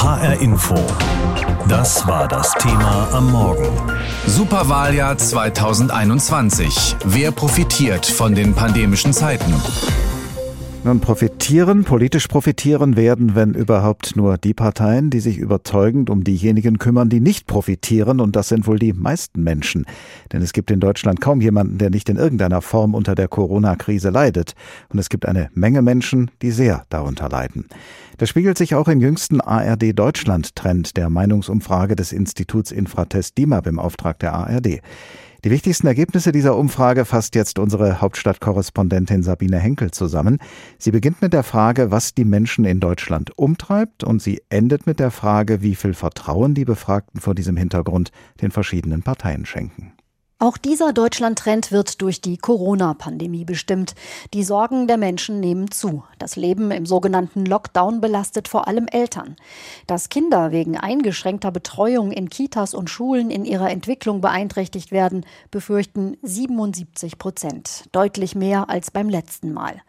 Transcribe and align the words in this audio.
HR 0.00 0.40
Info. 0.40 0.74
Das 1.68 2.06
war 2.06 2.26
das 2.26 2.54
Thema 2.54 3.08
am 3.12 3.30
Morgen. 3.30 3.68
Superwahljahr 4.26 5.18
2021. 5.18 6.96
Wer 7.04 7.32
profitiert 7.32 8.06
von 8.06 8.34
den 8.34 8.54
pandemischen 8.54 9.12
Zeiten? 9.12 9.52
Nun 10.82 11.00
profitieren, 11.00 11.84
politisch 11.84 12.26
profitieren 12.26 12.96
werden, 12.96 13.34
wenn 13.34 13.52
überhaupt 13.52 14.16
nur 14.16 14.38
die 14.38 14.54
Parteien, 14.54 15.10
die 15.10 15.20
sich 15.20 15.36
überzeugend 15.36 16.08
um 16.08 16.24
diejenigen 16.24 16.78
kümmern, 16.78 17.10
die 17.10 17.20
nicht 17.20 17.46
profitieren, 17.46 18.18
und 18.18 18.34
das 18.34 18.48
sind 18.48 18.66
wohl 18.66 18.78
die 18.78 18.94
meisten 18.94 19.42
Menschen. 19.42 19.84
Denn 20.32 20.40
es 20.40 20.54
gibt 20.54 20.70
in 20.70 20.80
Deutschland 20.80 21.20
kaum 21.20 21.42
jemanden, 21.42 21.76
der 21.76 21.90
nicht 21.90 22.08
in 22.08 22.16
irgendeiner 22.16 22.62
Form 22.62 22.94
unter 22.94 23.14
der 23.14 23.28
Corona-Krise 23.28 24.08
leidet. 24.08 24.54
Und 24.88 24.98
es 24.98 25.10
gibt 25.10 25.26
eine 25.26 25.50
Menge 25.52 25.82
Menschen, 25.82 26.30
die 26.40 26.50
sehr 26.50 26.86
darunter 26.88 27.28
leiden. 27.28 27.66
Das 28.16 28.30
spiegelt 28.30 28.56
sich 28.56 28.74
auch 28.74 28.88
im 28.88 29.02
jüngsten 29.02 29.42
ARD 29.42 29.92
Deutschland-Trend 29.98 30.96
der 30.96 31.10
Meinungsumfrage 31.10 31.94
des 31.94 32.12
Instituts 32.12 32.72
Infratest 32.72 33.36
DIMAP 33.36 33.66
im 33.66 33.78
Auftrag 33.78 34.18
der 34.18 34.32
ARD. 34.32 34.80
Die 35.42 35.50
wichtigsten 35.50 35.86
Ergebnisse 35.86 36.32
dieser 36.32 36.54
Umfrage 36.54 37.06
fasst 37.06 37.34
jetzt 37.34 37.58
unsere 37.58 38.02
Hauptstadtkorrespondentin 38.02 39.22
Sabine 39.22 39.58
Henkel 39.58 39.90
zusammen. 39.90 40.38
Sie 40.78 40.90
beginnt 40.90 41.22
mit 41.22 41.32
der 41.32 41.44
Frage, 41.44 41.90
was 41.90 42.14
die 42.14 42.26
Menschen 42.26 42.66
in 42.66 42.78
Deutschland 42.78 43.38
umtreibt 43.38 44.04
und 44.04 44.20
sie 44.20 44.42
endet 44.50 44.86
mit 44.86 45.00
der 45.00 45.10
Frage, 45.10 45.62
wie 45.62 45.76
viel 45.76 45.94
Vertrauen 45.94 46.52
die 46.54 46.66
Befragten 46.66 47.20
vor 47.20 47.34
diesem 47.34 47.56
Hintergrund 47.56 48.10
den 48.42 48.50
verschiedenen 48.50 49.02
Parteien 49.02 49.46
schenken. 49.46 49.94
Auch 50.42 50.56
dieser 50.56 50.94
Deutschland-Trend 50.94 51.70
wird 51.70 52.00
durch 52.00 52.22
die 52.22 52.38
Corona-Pandemie 52.38 53.44
bestimmt. 53.44 53.94
Die 54.32 54.42
Sorgen 54.42 54.86
der 54.86 54.96
Menschen 54.96 55.38
nehmen 55.38 55.70
zu. 55.70 56.02
Das 56.18 56.34
Leben 56.34 56.70
im 56.70 56.86
sogenannten 56.86 57.44
Lockdown 57.44 58.00
belastet 58.00 58.48
vor 58.48 58.66
allem 58.66 58.86
Eltern. 58.86 59.36
Dass 59.86 60.08
Kinder 60.08 60.50
wegen 60.50 60.78
eingeschränkter 60.78 61.50
Betreuung 61.50 62.10
in 62.10 62.30
Kitas 62.30 62.72
und 62.72 62.88
Schulen 62.88 63.30
in 63.30 63.44
ihrer 63.44 63.68
Entwicklung 63.68 64.22
beeinträchtigt 64.22 64.92
werden, 64.92 65.26
befürchten 65.50 66.16
77 66.22 67.18
Prozent. 67.18 67.84
Deutlich 67.92 68.34
mehr 68.34 68.70
als 68.70 68.90
beim 68.90 69.10
letzten 69.10 69.52
Mal. 69.52 69.82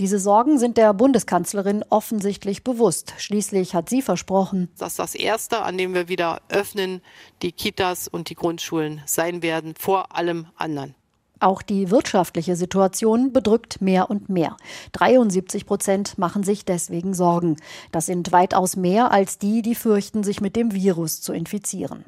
Diese 0.00 0.18
Sorgen 0.18 0.58
sind 0.58 0.78
der 0.78 0.94
Bundeskanzlerin 0.94 1.84
offensichtlich 1.90 2.64
bewusst. 2.64 3.12
Schließlich 3.18 3.74
hat 3.74 3.90
sie 3.90 4.00
versprochen, 4.00 4.70
dass 4.78 4.94
das 4.94 5.14
Erste, 5.14 5.60
an 5.60 5.76
dem 5.76 5.92
wir 5.92 6.08
wieder 6.08 6.40
öffnen, 6.48 7.02
die 7.42 7.52
Kitas 7.52 8.08
und 8.08 8.30
die 8.30 8.36
Grundschulen 8.36 9.02
sein 9.04 9.42
werden, 9.42 9.74
vor 9.78 9.97
vor 9.98 10.14
allem 10.16 10.46
anderen. 10.56 10.94
Auch 11.40 11.60
die 11.60 11.90
wirtschaftliche 11.90 12.54
Situation 12.54 13.32
bedrückt 13.32 13.80
mehr 13.80 14.10
und 14.10 14.28
mehr. 14.28 14.56
73 14.92 15.66
Prozent 15.66 16.18
machen 16.18 16.44
sich 16.44 16.64
deswegen 16.64 17.14
Sorgen. 17.14 17.56
Das 17.90 18.06
sind 18.06 18.30
weitaus 18.30 18.76
mehr 18.76 19.10
als 19.10 19.38
die, 19.38 19.60
die 19.60 19.74
fürchten, 19.74 20.22
sich 20.22 20.40
mit 20.40 20.54
dem 20.54 20.72
Virus 20.72 21.20
zu 21.20 21.32
infizieren. 21.32 22.04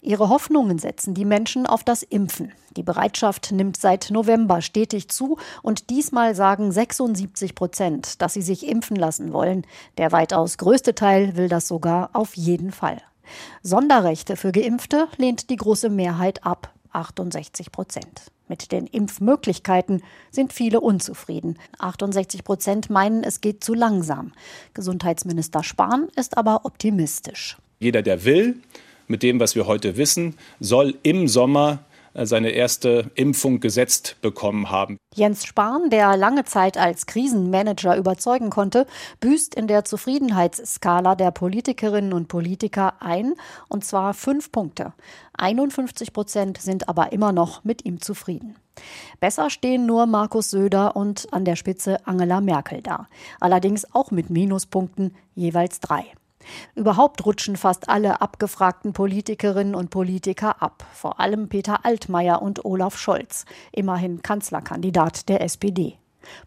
Ihre 0.00 0.30
Hoffnungen 0.30 0.78
setzen 0.78 1.12
die 1.12 1.26
Menschen 1.26 1.66
auf 1.66 1.84
das 1.84 2.02
Impfen. 2.02 2.52
Die 2.78 2.82
Bereitschaft 2.82 3.52
nimmt 3.52 3.76
seit 3.76 4.10
November 4.10 4.62
stetig 4.62 5.08
zu 5.10 5.36
und 5.62 5.90
diesmal 5.90 6.34
sagen 6.34 6.72
76 6.72 7.54
Prozent, 7.54 8.22
dass 8.22 8.32
sie 8.32 8.42
sich 8.42 8.66
impfen 8.66 8.96
lassen 8.96 9.34
wollen. 9.34 9.66
Der 9.98 10.12
weitaus 10.12 10.56
größte 10.56 10.94
Teil 10.94 11.36
will 11.36 11.50
das 11.50 11.68
sogar 11.68 12.08
auf 12.14 12.38
jeden 12.38 12.72
Fall. 12.72 13.02
Sonderrechte 13.62 14.36
für 14.36 14.52
Geimpfte 14.52 15.08
lehnt 15.18 15.50
die 15.50 15.56
große 15.56 15.90
Mehrheit 15.90 16.46
ab. 16.46 16.72
68 16.98 17.72
Prozent. 17.72 18.22
Mit 18.48 18.72
den 18.72 18.86
Impfmöglichkeiten 18.86 20.02
sind 20.30 20.52
viele 20.52 20.80
unzufrieden. 20.80 21.58
68 21.78 22.44
Prozent 22.44 22.90
meinen, 22.90 23.22
es 23.22 23.40
geht 23.40 23.62
zu 23.62 23.74
langsam. 23.74 24.32
Gesundheitsminister 24.74 25.62
Spahn 25.62 26.08
ist 26.16 26.36
aber 26.36 26.64
optimistisch. 26.64 27.56
Jeder, 27.78 28.02
der 28.02 28.24
will, 28.24 28.56
mit 29.06 29.22
dem, 29.22 29.38
was 29.38 29.54
wir 29.54 29.66
heute 29.66 29.96
wissen, 29.96 30.36
soll 30.60 30.98
im 31.02 31.28
Sommer 31.28 31.84
seine 32.14 32.50
erste 32.50 33.10
Impfung 33.14 33.60
gesetzt 33.60 34.16
bekommen 34.20 34.70
haben. 34.70 34.98
Jens 35.14 35.44
Spahn, 35.44 35.90
der 35.90 36.16
lange 36.16 36.44
Zeit 36.44 36.76
als 36.76 37.06
Krisenmanager 37.06 37.96
überzeugen 37.96 38.50
konnte, 38.50 38.86
büßt 39.20 39.54
in 39.54 39.66
der 39.66 39.84
Zufriedenheitsskala 39.84 41.14
der 41.14 41.30
Politikerinnen 41.30 42.12
und 42.12 42.28
Politiker 42.28 42.94
ein, 43.00 43.34
und 43.68 43.84
zwar 43.84 44.14
fünf 44.14 44.52
Punkte. 44.52 44.92
51 45.36 46.12
Prozent 46.12 46.58
sind 46.58 46.88
aber 46.88 47.12
immer 47.12 47.32
noch 47.32 47.64
mit 47.64 47.84
ihm 47.84 48.00
zufrieden. 48.00 48.56
Besser 49.20 49.50
stehen 49.50 49.86
nur 49.86 50.06
Markus 50.06 50.50
Söder 50.50 50.96
und 50.96 51.32
an 51.32 51.44
der 51.44 51.56
Spitze 51.56 52.06
Angela 52.06 52.40
Merkel 52.40 52.82
da. 52.82 53.08
Allerdings 53.40 53.94
auch 53.94 54.10
mit 54.10 54.30
Minuspunkten 54.30 55.14
jeweils 55.34 55.80
drei. 55.80 56.04
Überhaupt 56.74 57.24
rutschen 57.26 57.56
fast 57.56 57.88
alle 57.88 58.20
abgefragten 58.20 58.92
Politikerinnen 58.92 59.74
und 59.74 59.90
Politiker 59.90 60.62
ab, 60.62 60.86
vor 60.92 61.20
allem 61.20 61.48
Peter 61.48 61.84
Altmaier 61.84 62.42
und 62.42 62.64
Olaf 62.64 62.98
Scholz, 62.98 63.44
immerhin 63.72 64.22
Kanzlerkandidat 64.22 65.28
der 65.28 65.42
SPD. 65.42 65.98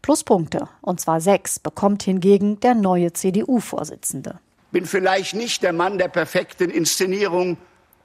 Pluspunkte, 0.02 0.68
und 0.82 1.00
zwar 1.00 1.22
sechs, 1.22 1.60
bekommt 1.60 2.04
hingegen 2.04 2.60
der 2.60 2.76
neue 2.76 3.14
CDU-Vorsitzende. 3.14 4.40
Bin 4.72 4.86
vielleicht 4.86 5.36
nicht 5.36 5.64
der 5.64 5.74
Mann 5.74 5.98
der 5.98 6.08
perfekten 6.08 6.70
Inszenierung, 6.70 7.58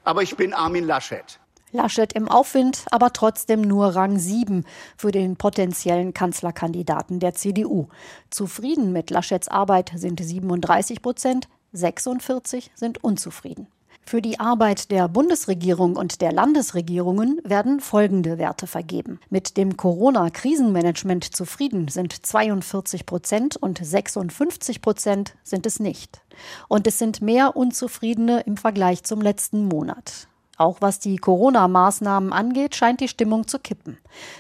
aber 0.05 0.23
ich 0.23 0.37
bin 0.37 0.53
Armin 0.53 0.85
Laschet. 0.85 1.39
Laschet 1.73 2.13
im 2.15 2.29
Aufwind, 2.29 2.87
aber 2.91 3.13
trotzdem 3.13 3.61
nur 3.61 3.89
Rang 3.95 4.19
7 4.19 4.65
für 4.97 5.11
den 5.11 5.37
potenziellen 5.37 6.15
Kanzlerkandidaten 6.15 7.21
der 7.21 7.35
CDU. 7.35 7.89
Zufrieden 8.31 8.93
mit 8.93 9.11
Laschets 9.11 9.49
Arbeit 9.49 9.93
sind 9.95 10.21
37 10.21 11.03
Prozent, 11.03 11.49
46 11.77 12.71
sind 12.75 13.03
unzufrieden. 13.05 13.69
Für 14.09 14.23
die 14.23 14.39
Arbeit 14.39 14.93
der 14.93 15.09
Bundesregierung 15.09 15.97
und 15.97 16.21
der 16.21 16.31
Landesregierungen 16.31 17.41
werden 17.43 17.81
folgende 17.81 18.39
Werte 18.39 18.69
vergeben. 18.69 19.19
Mit 19.31 19.57
dem 19.57 19.77
Corona-Krisenmanagement 19.77 21.25
zufrieden 21.25 21.89
sind 21.89 22.25
42 22.25 23.05
Prozent 23.05 23.57
und 23.57 23.85
56 23.85 24.81
Prozent 24.81 25.35
sind 25.43 25.67
es 25.67 25.81
nicht. 25.81 26.23
Und 26.69 26.87
es 26.87 27.01
sind 27.01 27.21
mehr 27.21 27.57
Unzufriedene 27.57 28.43
im 28.43 28.57
Vergleich 28.57 29.03
zum 29.03 29.21
letzten 29.21 29.67
Monat. 29.67 30.29
Auch 30.57 30.81
was 30.81 31.01
die 31.01 31.17
Corona-Maßnahmen 31.17 32.33
angeht, 32.33 32.77
scheint 32.77 33.01
die 33.01 33.09
Stimmung 33.09 33.47
zu 33.47 33.59
kippen. 33.59 33.99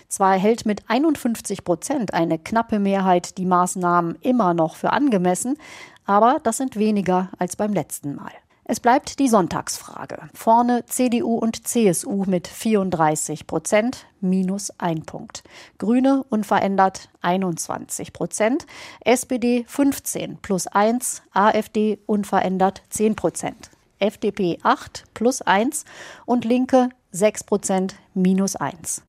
Zwar 0.08 0.34
hält 0.34 0.64
mit 0.64 0.88
51 0.88 1.62
Prozent 1.64 2.14
eine 2.14 2.38
knappe 2.38 2.78
Mehrheit 2.78 3.36
die 3.36 3.44
Maßnahmen 3.44 4.16
immer 4.22 4.54
noch 4.54 4.76
für 4.76 4.92
angemessen, 4.92 5.58
aber 6.06 6.40
das 6.42 6.56
sind 6.56 6.76
weniger 6.76 7.30
als 7.38 7.56
beim 7.56 7.72
letzten 7.72 8.14
Mal. 8.14 8.32
Es 8.68 8.80
bleibt 8.80 9.20
die 9.20 9.28
Sonntagsfrage. 9.28 10.18
Vorne 10.34 10.84
CDU 10.86 11.36
und 11.36 11.68
CSU 11.68 12.24
mit 12.26 12.48
34 12.48 13.46
Prozent 13.46 14.06
minus 14.20 14.72
ein 14.78 15.02
Punkt. 15.02 15.44
Grüne 15.78 16.24
unverändert 16.30 17.08
21 17.22 18.12
Prozent. 18.12 18.66
SPD 19.04 19.64
15 19.68 20.38
plus 20.38 20.66
1. 20.66 21.22
AfD 21.32 22.00
unverändert 22.06 22.82
10 22.90 23.14
Prozent. 23.14 23.70
FDP 24.00 24.58
8 24.64 25.04
plus 25.14 25.42
1 25.42 25.84
und 26.24 26.44
Linke 26.44 26.88
6 27.12 27.44
Prozent 27.44 27.94
minus 28.14 28.56
1. 28.56 29.05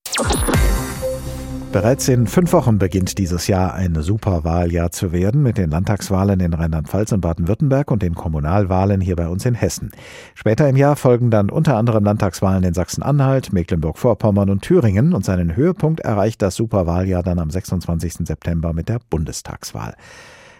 Bereits 1.74 2.08
in 2.08 2.28
fünf 2.28 2.54
Wochen 2.54 2.80
beginnt 2.80 3.18
dieses 3.18 3.48
Jahr 3.48 3.74
ein 3.74 4.02
Superwahljahr 4.02 4.90
zu 4.92 5.12
werden 5.12 5.44
mit 5.44 5.58
den 5.58 5.70
Landtagswahlen 5.70 6.40
in 6.40 6.54
Rheinland-Pfalz 6.54 7.12
und 7.12 7.20
Baden-Württemberg 7.20 7.92
und 7.92 8.02
den 8.02 8.16
Kommunalwahlen 8.16 9.02
hier 9.02 9.18
bei 9.18 9.28
uns 9.28 9.46
in 9.46 9.54
Hessen. 9.54 9.92
Später 10.34 10.68
im 10.70 10.78
Jahr 10.78 10.96
folgen 10.96 11.30
dann 11.30 11.50
unter 11.50 11.76
anderem 11.76 12.06
Landtagswahlen 12.06 12.64
in 12.64 12.74
Sachsen-Anhalt, 12.74 13.52
Mecklenburg-Vorpommern 13.52 14.50
und 14.50 14.62
Thüringen 14.62 15.14
und 15.14 15.26
seinen 15.26 15.58
Höhepunkt 15.58 16.00
erreicht 16.00 16.42
das 16.42 16.56
Superwahljahr 16.56 17.22
dann 17.22 17.38
am 17.38 17.50
26. 17.50 18.26
September 18.26 18.72
mit 18.72 18.88
der 18.88 19.00
Bundestagswahl. 19.10 19.96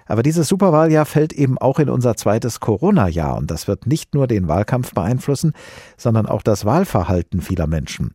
Aber 0.08 0.24
dieses 0.24 0.48
Superwahljahr 0.48 1.06
fällt 1.06 1.34
eben 1.34 1.58
auch 1.58 1.80
in 1.80 1.90
unser 1.90 2.16
zweites 2.16 2.60
Corona-Jahr 2.60 3.38
und 3.38 3.52
das 3.52 3.68
wird 3.68 3.88
nicht 3.88 4.14
nur 4.14 4.28
den 4.28 4.48
Wahlkampf 4.48 4.94
beeinflussen, 4.94 5.54
sondern 5.98 6.26
auch 6.26 6.42
das 6.42 6.66
Wahlverhalten 6.66 7.42
vieler 7.42 7.68
Menschen. 7.68 8.12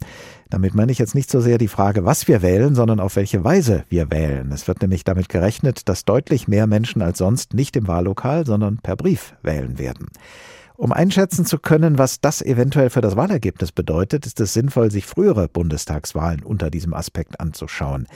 Damit 0.50 0.74
meine 0.74 0.92
ich 0.92 0.98
jetzt 0.98 1.14
nicht 1.14 1.30
so 1.30 1.40
sehr 1.40 1.58
die 1.58 1.68
Frage, 1.68 2.04
was 2.04 2.28
wir 2.28 2.42
wählen, 2.42 2.74
sondern 2.74 3.00
auf 3.00 3.16
welche 3.16 3.42
Weise 3.42 3.84
wir 3.88 4.10
wählen. 4.10 4.52
Es 4.52 4.68
wird 4.68 4.82
nämlich 4.82 5.04
damit 5.04 5.28
gerechnet, 5.28 5.88
dass 5.88 6.04
deutlich 6.04 6.48
mehr 6.48 6.66
Menschen 6.66 7.00
als 7.00 7.18
sonst 7.18 7.54
nicht 7.54 7.76
im 7.76 7.88
Wahllokal, 7.88 8.44
sondern 8.44 8.78
per 8.78 8.96
Brief 8.96 9.34
wählen 9.42 9.78
werden. 9.78 10.08
Um 10.76 10.92
einschätzen 10.92 11.46
zu 11.46 11.58
können, 11.58 11.96
was 11.96 12.20
das 12.20 12.42
eventuell 12.42 12.90
für 12.90 13.00
das 13.00 13.14
Wahlergebnis 13.14 13.72
bedeutet, 13.72 14.26
ist 14.26 14.40
es 14.40 14.52
sinnvoll, 14.52 14.90
sich 14.90 15.06
frühere 15.06 15.48
Bundestagswahlen 15.48 16.42
unter 16.42 16.70
diesem 16.70 16.92
Aspekt 16.92 17.40
anzuschauen. 17.40 18.06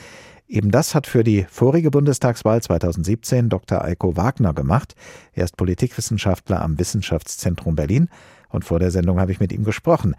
Eben 0.47 0.71
das 0.71 0.95
hat 0.95 1.07
für 1.07 1.25
die 1.25 1.45
vorige 1.49 1.91
Bundestagswahl 1.91 2.61
2017 2.61 3.49
Dr. 3.49 3.83
Eiko 3.83 4.15
Wagner 4.15 4.53
gemacht. 4.53 4.95
Er 5.33 5.43
ist 5.43 5.57
Politikwissenschaftler 5.57 6.61
am 6.61 6.79
Wissenschaftszentrum 6.79 7.75
Berlin 7.75 8.07
und 8.49 8.63
vor 8.63 8.79
der 8.79 8.91
Sendung 8.91 9.19
habe 9.19 9.33
ich 9.33 9.41
mit 9.41 9.51
ihm 9.51 9.65
gesprochen. 9.65 10.15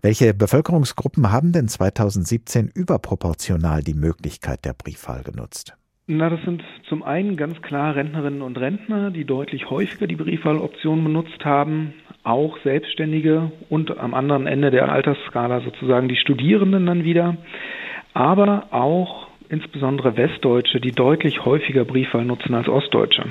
Welche 0.00 0.32
Bevölkerungsgruppen 0.32 1.32
haben 1.32 1.50
denn 1.50 1.66
2017 1.66 2.70
überproportional 2.72 3.82
die 3.82 3.94
Möglichkeit 3.94 4.64
der 4.64 4.74
Briefwahl 4.74 5.24
genutzt? 5.24 5.76
Na, 6.06 6.28
das 6.28 6.42
sind 6.44 6.62
zum 6.88 7.02
einen 7.02 7.36
ganz 7.36 7.60
klar 7.62 7.96
Rentnerinnen 7.96 8.42
und 8.42 8.58
Rentner, 8.58 9.10
die 9.10 9.24
deutlich 9.24 9.70
häufiger 9.70 10.06
die 10.06 10.16
Briefwahloption 10.16 11.02
benutzt 11.02 11.44
haben, 11.44 11.94
auch 12.22 12.58
Selbstständige 12.62 13.50
und 13.70 13.96
am 13.98 14.14
anderen 14.14 14.46
Ende 14.46 14.70
der 14.70 14.92
Altersskala 14.92 15.62
sozusagen 15.62 16.08
die 16.08 16.16
Studierenden 16.16 16.86
dann 16.86 17.04
wieder, 17.04 17.38
aber 18.12 18.68
auch 18.70 19.28
insbesondere 19.54 20.16
Westdeutsche, 20.16 20.80
die 20.80 20.92
deutlich 20.92 21.44
häufiger 21.44 21.84
Briefwahl 21.84 22.26
nutzen 22.26 22.54
als 22.54 22.68
Ostdeutsche. 22.68 23.24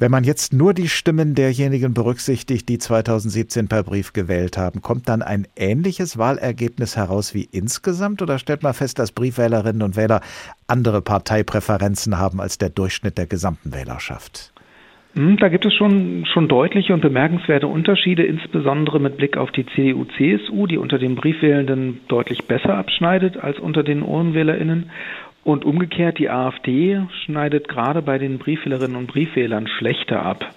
Wenn 0.00 0.12
man 0.12 0.22
jetzt 0.22 0.52
nur 0.52 0.74
die 0.74 0.88
Stimmen 0.88 1.34
derjenigen 1.34 1.92
berücksichtigt, 1.92 2.68
die 2.68 2.78
2017 2.78 3.66
per 3.66 3.82
Brief 3.82 4.12
gewählt 4.12 4.56
haben, 4.56 4.80
kommt 4.80 5.08
dann 5.08 5.22
ein 5.22 5.48
ähnliches 5.56 6.16
Wahlergebnis 6.16 6.96
heraus 6.96 7.34
wie 7.34 7.48
insgesamt 7.50 8.22
oder 8.22 8.38
stellt 8.38 8.62
man 8.62 8.74
fest, 8.74 9.00
dass 9.00 9.10
Briefwählerinnen 9.10 9.82
und 9.82 9.96
Wähler 9.96 10.20
andere 10.68 11.02
Parteipräferenzen 11.02 12.16
haben 12.16 12.40
als 12.40 12.58
der 12.58 12.70
Durchschnitt 12.70 13.18
der 13.18 13.26
gesamten 13.26 13.74
Wählerschaft? 13.74 14.52
Hm, 15.14 15.36
da 15.38 15.48
gibt 15.48 15.66
es 15.66 15.74
schon, 15.74 16.26
schon 16.32 16.46
deutliche 16.46 16.94
und 16.94 17.00
bemerkenswerte 17.00 17.66
Unterschiede, 17.66 18.22
insbesondere 18.22 19.00
mit 19.00 19.16
Blick 19.16 19.36
auf 19.36 19.50
die 19.50 19.66
CDU-CSU, 19.66 20.68
die 20.68 20.78
unter 20.78 20.98
den 20.98 21.16
Briefwählenden 21.16 22.00
deutlich 22.06 22.44
besser 22.44 22.76
abschneidet 22.76 23.36
als 23.36 23.58
unter 23.58 23.82
den 23.82 24.02
UhrenwählerInnen. 24.02 24.90
Und 25.44 25.64
umgekehrt, 25.64 26.18
die 26.18 26.28
AfD 26.28 27.00
schneidet 27.24 27.68
gerade 27.68 28.02
bei 28.02 28.18
den 28.18 28.38
Briefwählerinnen 28.38 28.96
und 28.96 29.06
Briefwählern 29.06 29.66
schlechter 29.66 30.22
ab. 30.22 30.54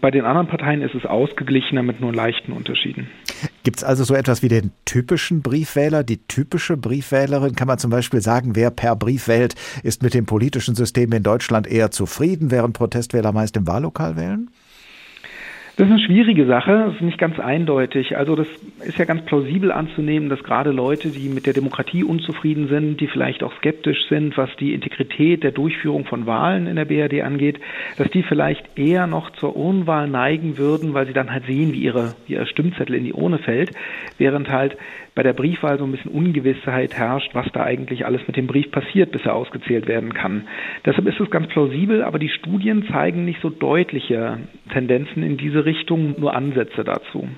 Bei 0.00 0.10
den 0.10 0.24
anderen 0.24 0.46
Parteien 0.46 0.80
ist 0.80 0.94
es 0.94 1.04
ausgeglichener 1.04 1.82
mit 1.82 2.00
nur 2.00 2.14
leichten 2.14 2.52
Unterschieden. 2.52 3.08
Gibt 3.64 3.78
es 3.78 3.84
also 3.84 4.04
so 4.04 4.14
etwas 4.14 4.42
wie 4.42 4.48
den 4.48 4.72
typischen 4.86 5.42
Briefwähler, 5.42 6.04
die 6.04 6.26
typische 6.26 6.78
Briefwählerin? 6.78 7.54
Kann 7.54 7.68
man 7.68 7.78
zum 7.78 7.90
Beispiel 7.90 8.22
sagen, 8.22 8.56
wer 8.56 8.70
per 8.70 8.96
Brief 8.96 9.28
wählt, 9.28 9.54
ist 9.82 10.02
mit 10.02 10.14
dem 10.14 10.24
politischen 10.24 10.74
System 10.74 11.12
in 11.12 11.22
Deutschland 11.22 11.66
eher 11.66 11.90
zufrieden, 11.90 12.50
während 12.50 12.74
Protestwähler 12.74 13.32
meist 13.32 13.56
im 13.56 13.66
Wahllokal 13.66 14.16
wählen? 14.16 14.50
Das 15.80 15.88
ist 15.88 15.94
eine 15.94 16.04
schwierige 16.04 16.44
Sache, 16.44 16.84
das 16.88 16.96
ist 16.96 17.00
nicht 17.00 17.16
ganz 17.16 17.40
eindeutig. 17.40 18.14
Also 18.18 18.36
das 18.36 18.46
ist 18.84 18.98
ja 18.98 19.06
ganz 19.06 19.24
plausibel 19.24 19.72
anzunehmen, 19.72 20.28
dass 20.28 20.44
gerade 20.44 20.72
Leute, 20.72 21.08
die 21.08 21.30
mit 21.30 21.46
der 21.46 21.54
Demokratie 21.54 22.04
unzufrieden 22.04 22.68
sind, 22.68 23.00
die 23.00 23.06
vielleicht 23.06 23.42
auch 23.42 23.56
skeptisch 23.56 24.06
sind, 24.10 24.36
was 24.36 24.50
die 24.56 24.74
Integrität 24.74 25.42
der 25.42 25.52
Durchführung 25.52 26.04
von 26.04 26.26
Wahlen 26.26 26.66
in 26.66 26.76
der 26.76 26.84
BRD 26.84 27.22
angeht, 27.22 27.58
dass 27.96 28.10
die 28.10 28.22
vielleicht 28.22 28.78
eher 28.78 29.06
noch 29.06 29.30
zur 29.30 29.56
Urnwahl 29.56 30.06
neigen 30.06 30.58
würden, 30.58 30.92
weil 30.92 31.06
sie 31.06 31.14
dann 31.14 31.32
halt 31.32 31.46
sehen, 31.46 31.72
wie 31.72 31.80
ihre, 31.80 32.14
wie 32.26 32.34
ihr 32.34 32.44
Stimmzettel 32.44 32.94
in 32.94 33.04
die 33.04 33.14
Urne 33.14 33.38
fällt, 33.38 33.72
während 34.18 34.50
halt 34.50 34.76
bei 35.14 35.22
der 35.22 35.32
Briefwahl 35.32 35.78
so 35.78 35.84
ein 35.84 35.92
bisschen 35.92 36.10
Ungewissheit 36.10 36.94
herrscht, 36.94 37.34
was 37.34 37.46
da 37.52 37.64
eigentlich 37.64 38.06
alles 38.06 38.22
mit 38.26 38.36
dem 38.36 38.46
Brief 38.46 38.70
passiert, 38.70 39.12
bis 39.12 39.22
er 39.22 39.34
ausgezählt 39.34 39.86
werden 39.88 40.14
kann. 40.14 40.48
Deshalb 40.84 41.06
ist 41.06 41.20
es 41.20 41.30
ganz 41.30 41.48
plausibel, 41.48 42.02
aber 42.02 42.18
die 42.18 42.28
Studien 42.28 42.86
zeigen 42.90 43.24
nicht 43.24 43.40
so 43.42 43.50
deutliche 43.50 44.38
Tendenzen 44.72 45.22
in 45.22 45.36
diese 45.36 45.64
Richtung, 45.64 46.14
nur 46.18 46.34
Ansätze 46.34 46.84
dazu. 46.84 47.28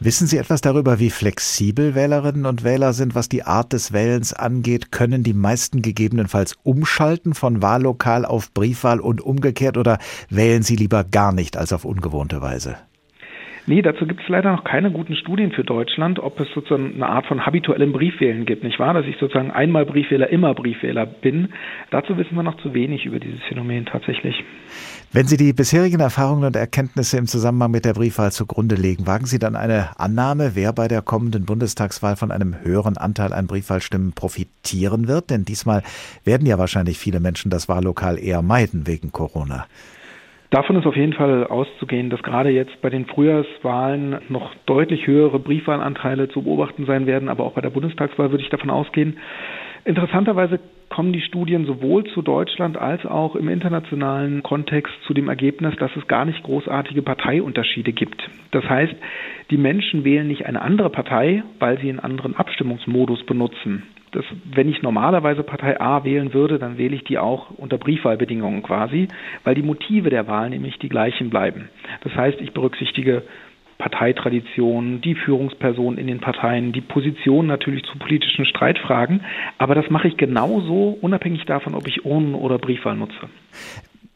Wissen 0.00 0.26
Sie 0.26 0.38
etwas 0.38 0.60
darüber, 0.60 1.00
wie 1.00 1.10
flexibel 1.10 1.94
Wählerinnen 1.94 2.46
und 2.46 2.64
Wähler 2.64 2.92
sind, 2.92 3.14
was 3.14 3.28
die 3.28 3.42
Art 3.42 3.72
des 3.72 3.92
Wählens 3.92 4.32
angeht? 4.32 4.92
Können 4.92 5.22
die 5.22 5.34
meisten 5.34 5.82
gegebenenfalls 5.82 6.56
umschalten 6.62 7.34
von 7.34 7.62
Wahllokal 7.62 8.24
auf 8.24 8.52
Briefwahl 8.52 9.00
und 9.00 9.20
umgekehrt 9.20 9.76
oder 9.76 9.98
wählen 10.30 10.62
sie 10.62 10.76
lieber 10.76 11.04
gar 11.04 11.32
nicht 11.32 11.56
als 11.56 11.72
auf 11.72 11.84
ungewohnte 11.84 12.40
Weise? 12.40 12.76
Nee, 13.66 13.80
dazu 13.80 14.06
gibt 14.06 14.20
es 14.20 14.28
leider 14.28 14.52
noch 14.52 14.64
keine 14.64 14.90
guten 14.90 15.16
Studien 15.16 15.50
für 15.50 15.64
Deutschland, 15.64 16.18
ob 16.18 16.38
es 16.38 16.48
sozusagen 16.54 16.94
eine 16.96 17.06
Art 17.06 17.26
von 17.26 17.46
habituellem 17.46 17.92
Briefwählen 17.92 18.44
gibt, 18.44 18.62
nicht 18.62 18.78
wahr? 18.78 18.92
Dass 18.92 19.06
ich 19.06 19.16
sozusagen 19.18 19.50
einmal 19.50 19.86
Briefwähler, 19.86 20.28
immer 20.28 20.52
Briefwähler 20.54 21.06
bin. 21.06 21.48
Dazu 21.90 22.18
wissen 22.18 22.34
wir 22.34 22.42
noch 22.42 22.58
zu 22.58 22.74
wenig 22.74 23.06
über 23.06 23.18
dieses 23.18 23.40
Phänomen 23.48 23.86
tatsächlich. 23.86 24.44
Wenn 25.12 25.26
Sie 25.26 25.38
die 25.38 25.54
bisherigen 25.54 26.00
Erfahrungen 26.00 26.44
und 26.44 26.56
Erkenntnisse 26.56 27.16
im 27.16 27.26
Zusammenhang 27.26 27.70
mit 27.70 27.86
der 27.86 27.94
Briefwahl 27.94 28.32
zugrunde 28.32 28.74
legen, 28.74 29.06
wagen 29.06 29.24
Sie 29.24 29.38
dann 29.38 29.56
eine 29.56 29.98
Annahme, 29.98 30.50
wer 30.54 30.74
bei 30.74 30.86
der 30.86 31.00
kommenden 31.00 31.46
Bundestagswahl 31.46 32.16
von 32.16 32.30
einem 32.30 32.56
höheren 32.62 32.98
Anteil 32.98 33.32
an 33.32 33.46
Briefwahlstimmen 33.46 34.12
profitieren 34.12 35.08
wird? 35.08 35.30
Denn 35.30 35.46
diesmal 35.46 35.82
werden 36.24 36.46
ja 36.46 36.58
wahrscheinlich 36.58 36.98
viele 36.98 37.18
Menschen 37.18 37.50
das 37.50 37.66
Wahllokal 37.70 38.18
eher 38.18 38.42
meiden 38.42 38.86
wegen 38.86 39.10
Corona. 39.10 39.66
Davon 40.54 40.76
ist 40.76 40.86
auf 40.86 40.94
jeden 40.94 41.14
Fall 41.14 41.48
auszugehen, 41.48 42.10
dass 42.10 42.22
gerade 42.22 42.48
jetzt 42.50 42.80
bei 42.80 42.88
den 42.88 43.06
Frühjahrswahlen 43.06 44.20
noch 44.28 44.54
deutlich 44.66 45.04
höhere 45.08 45.40
Briefwahlanteile 45.40 46.28
zu 46.28 46.42
beobachten 46.42 46.86
sein 46.86 47.06
werden, 47.06 47.28
aber 47.28 47.42
auch 47.42 47.54
bei 47.54 47.60
der 47.60 47.70
Bundestagswahl 47.70 48.30
würde 48.30 48.44
ich 48.44 48.50
davon 48.50 48.70
ausgehen. 48.70 49.18
Interessanterweise 49.84 50.60
kommen 50.90 51.12
die 51.12 51.22
Studien 51.22 51.66
sowohl 51.66 52.04
zu 52.04 52.22
Deutschland 52.22 52.76
als 52.76 53.04
auch 53.04 53.34
im 53.34 53.48
internationalen 53.48 54.44
Kontext 54.44 54.94
zu 55.08 55.12
dem 55.12 55.28
Ergebnis, 55.28 55.74
dass 55.80 55.90
es 55.96 56.06
gar 56.06 56.24
nicht 56.24 56.44
großartige 56.44 57.02
Parteiunterschiede 57.02 57.92
gibt. 57.92 58.22
Das 58.52 58.62
heißt, 58.62 58.94
die 59.50 59.56
Menschen 59.56 60.04
wählen 60.04 60.28
nicht 60.28 60.46
eine 60.46 60.62
andere 60.62 60.90
Partei, 60.90 61.42
weil 61.58 61.80
sie 61.80 61.88
einen 61.88 61.98
anderen 61.98 62.36
Abstimmungsmodus 62.36 63.26
benutzen 63.26 63.82
dass 64.14 64.24
wenn 64.44 64.68
ich 64.68 64.82
normalerweise 64.82 65.42
Partei 65.42 65.80
A 65.80 66.04
wählen 66.04 66.32
würde, 66.32 66.58
dann 66.58 66.78
wähle 66.78 66.94
ich 66.94 67.04
die 67.04 67.18
auch 67.18 67.50
unter 67.50 67.78
Briefwahlbedingungen 67.78 68.62
quasi, 68.62 69.08
weil 69.42 69.54
die 69.54 69.62
Motive 69.62 70.10
der 70.10 70.26
Wahl 70.28 70.50
nämlich 70.50 70.78
die 70.78 70.88
gleichen 70.88 71.30
bleiben. 71.30 71.68
Das 72.02 72.14
heißt, 72.14 72.40
ich 72.40 72.52
berücksichtige 72.52 73.22
Parteitradition, 73.78 75.00
die 75.00 75.14
Führungspersonen 75.14 75.98
in 75.98 76.06
den 76.06 76.20
Parteien, 76.20 76.72
die 76.72 76.80
Position 76.80 77.46
natürlich 77.46 77.84
zu 77.84 77.98
politischen 77.98 78.46
Streitfragen, 78.46 79.20
aber 79.58 79.74
das 79.74 79.90
mache 79.90 80.08
ich 80.08 80.16
genauso 80.16 80.96
unabhängig 81.00 81.44
davon, 81.44 81.74
ob 81.74 81.88
ich 81.88 82.04
Urnen 82.04 82.34
oder 82.34 82.58
Briefwahl 82.58 82.96
nutze. 82.96 83.28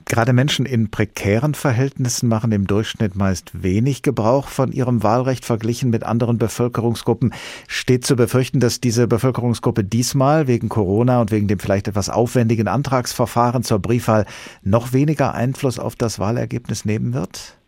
Gerade 0.09 0.33
Menschen 0.33 0.65
in 0.65 0.91
prekären 0.91 1.53
Verhältnissen 1.53 2.31
machen 2.31 2.51
im 2.53 2.67
Durchschnitt 2.67 3.15
meist 3.15 3.63
wenig 3.63 4.03
Gebrauch 4.03 4.49
von 4.49 4.73
ihrem 4.73 5.03
Wahlrecht 5.03 5.45
verglichen 5.45 5.91
mit 5.91 6.03
anderen 6.03 6.39
Bevölkerungsgruppen. 6.39 7.35
Steht 7.69 8.07
zu 8.07 8.17
befürchten, 8.17 8.59
dass 8.59 8.81
diese 8.81 9.07
Bevölkerungsgruppe 9.07 9.85
diesmal 9.85 10.49
wegen 10.49 10.71
Corona 10.71 11.21
und 11.21 11.31
wegen 11.31 11.47
dem 11.47 11.59
vielleicht 11.59 11.89
etwas 11.89 12.09
aufwendigen 12.09 12.69
Antragsverfahren 12.69 13.63
zur 13.63 13.81
Briefwahl 13.81 14.25
noch 14.63 14.95
weniger 14.95 15.35
Einfluss 15.35 15.79
auf 15.79 15.95
das 15.95 16.19
Wahlergebnis 16.19 16.87
nehmen 16.87 17.13
wird? 17.13 17.59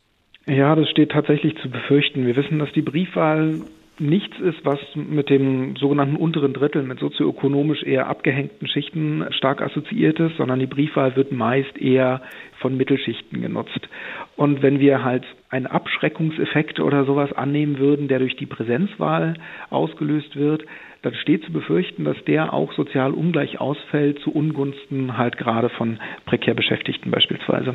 Ja, 0.47 0.75
das 0.75 0.89
steht 0.89 1.11
tatsächlich 1.11 1.55
zu 1.61 1.69
befürchten. 1.69 2.27
Wir 2.27 2.37
wissen, 2.37 2.59
dass 2.59 2.73
die 2.73 2.81
Briefwahl 2.81 3.61
nichts 4.01 4.39
ist, 4.41 4.65
was 4.65 4.79
mit 4.95 5.31
dem 5.31 5.77
sogenannten 5.77 6.17
unteren 6.17 6.53
Drittel, 6.53 6.83
mit 6.83 6.99
sozioökonomisch 6.99 7.83
eher 7.83 8.09
abgehängten 8.09 8.67
Schichten 8.67 9.25
stark 9.31 9.63
assoziiert 9.63 10.19
ist, 10.19 10.37
sondern 10.37 10.59
die 10.59 10.67
Briefwahl 10.67 11.17
wird 11.17 11.33
meist 11.33 11.77
eher 11.79 12.23
von 12.59 12.77
Mittelschichten 12.77 13.41
genutzt. 13.41 13.89
Und 14.37 14.63
wenn 14.63 14.81
wir 14.81 15.05
halt 15.05 15.25
einen 15.51 15.67
Abschreckungseffekt 15.67 16.81
oder 16.81 17.05
sowas 17.05 17.33
annehmen 17.33 17.79
würden, 17.79 18.09
der 18.09 18.19
durch 18.19 18.37
die 18.37 18.47
Präsenzwahl 18.47 19.35
ausgelöst 19.69 20.37
wird, 20.37 20.65
dann 21.03 21.15
steht 21.15 21.45
zu 21.45 21.53
befürchten, 21.53 22.05
dass 22.05 22.23
der 22.25 22.53
auch 22.53 22.73
sozial 22.73 23.13
ungleich 23.13 23.61
ausfällt 23.61 24.21
zu 24.21 24.33
Ungunsten 24.33 25.17
halt 25.17 25.39
gerade 25.39 25.71
von 25.71 25.99
prekär 26.27 26.55
Beschäftigten 26.55 27.11
beispielsweise. 27.11 27.75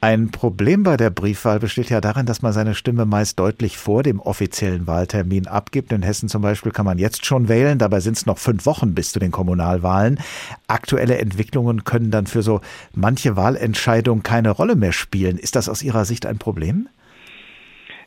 Ein 0.00 0.30
Problem 0.30 0.84
bei 0.84 0.96
der 0.96 1.10
Briefwahl 1.10 1.58
besteht 1.58 1.90
ja 1.90 2.00
darin, 2.00 2.24
dass 2.24 2.40
man 2.40 2.52
seine 2.52 2.76
Stimme 2.76 3.04
meist 3.04 3.36
deutlich 3.40 3.78
vor 3.78 4.04
dem 4.04 4.20
offiziellen 4.20 4.86
Wahltermin 4.86 5.48
abgibt. 5.48 5.90
In 5.90 6.04
Hessen 6.04 6.28
zum 6.28 6.40
Beispiel 6.40 6.70
kann 6.70 6.84
man 6.84 6.98
jetzt 6.98 7.26
schon 7.26 7.48
wählen, 7.48 7.80
dabei 7.80 7.98
sind 7.98 8.16
es 8.16 8.24
noch 8.24 8.38
fünf 8.38 8.64
Wochen 8.64 8.94
bis 8.94 9.10
zu 9.10 9.18
den 9.18 9.32
Kommunalwahlen. 9.32 10.20
Aktuelle 10.68 11.18
Entwicklungen 11.18 11.82
können 11.82 12.12
dann 12.12 12.28
für 12.28 12.44
so 12.44 12.60
manche 12.94 13.34
Wahlentscheidung 13.34 14.22
keine 14.22 14.50
Rolle 14.50 14.76
mehr 14.76 14.92
spielen. 14.92 15.36
Ist 15.36 15.56
das 15.56 15.68
aus 15.68 15.82
Ihrer 15.82 16.04
Sicht 16.04 16.26
ein 16.26 16.38
Problem? 16.38 16.88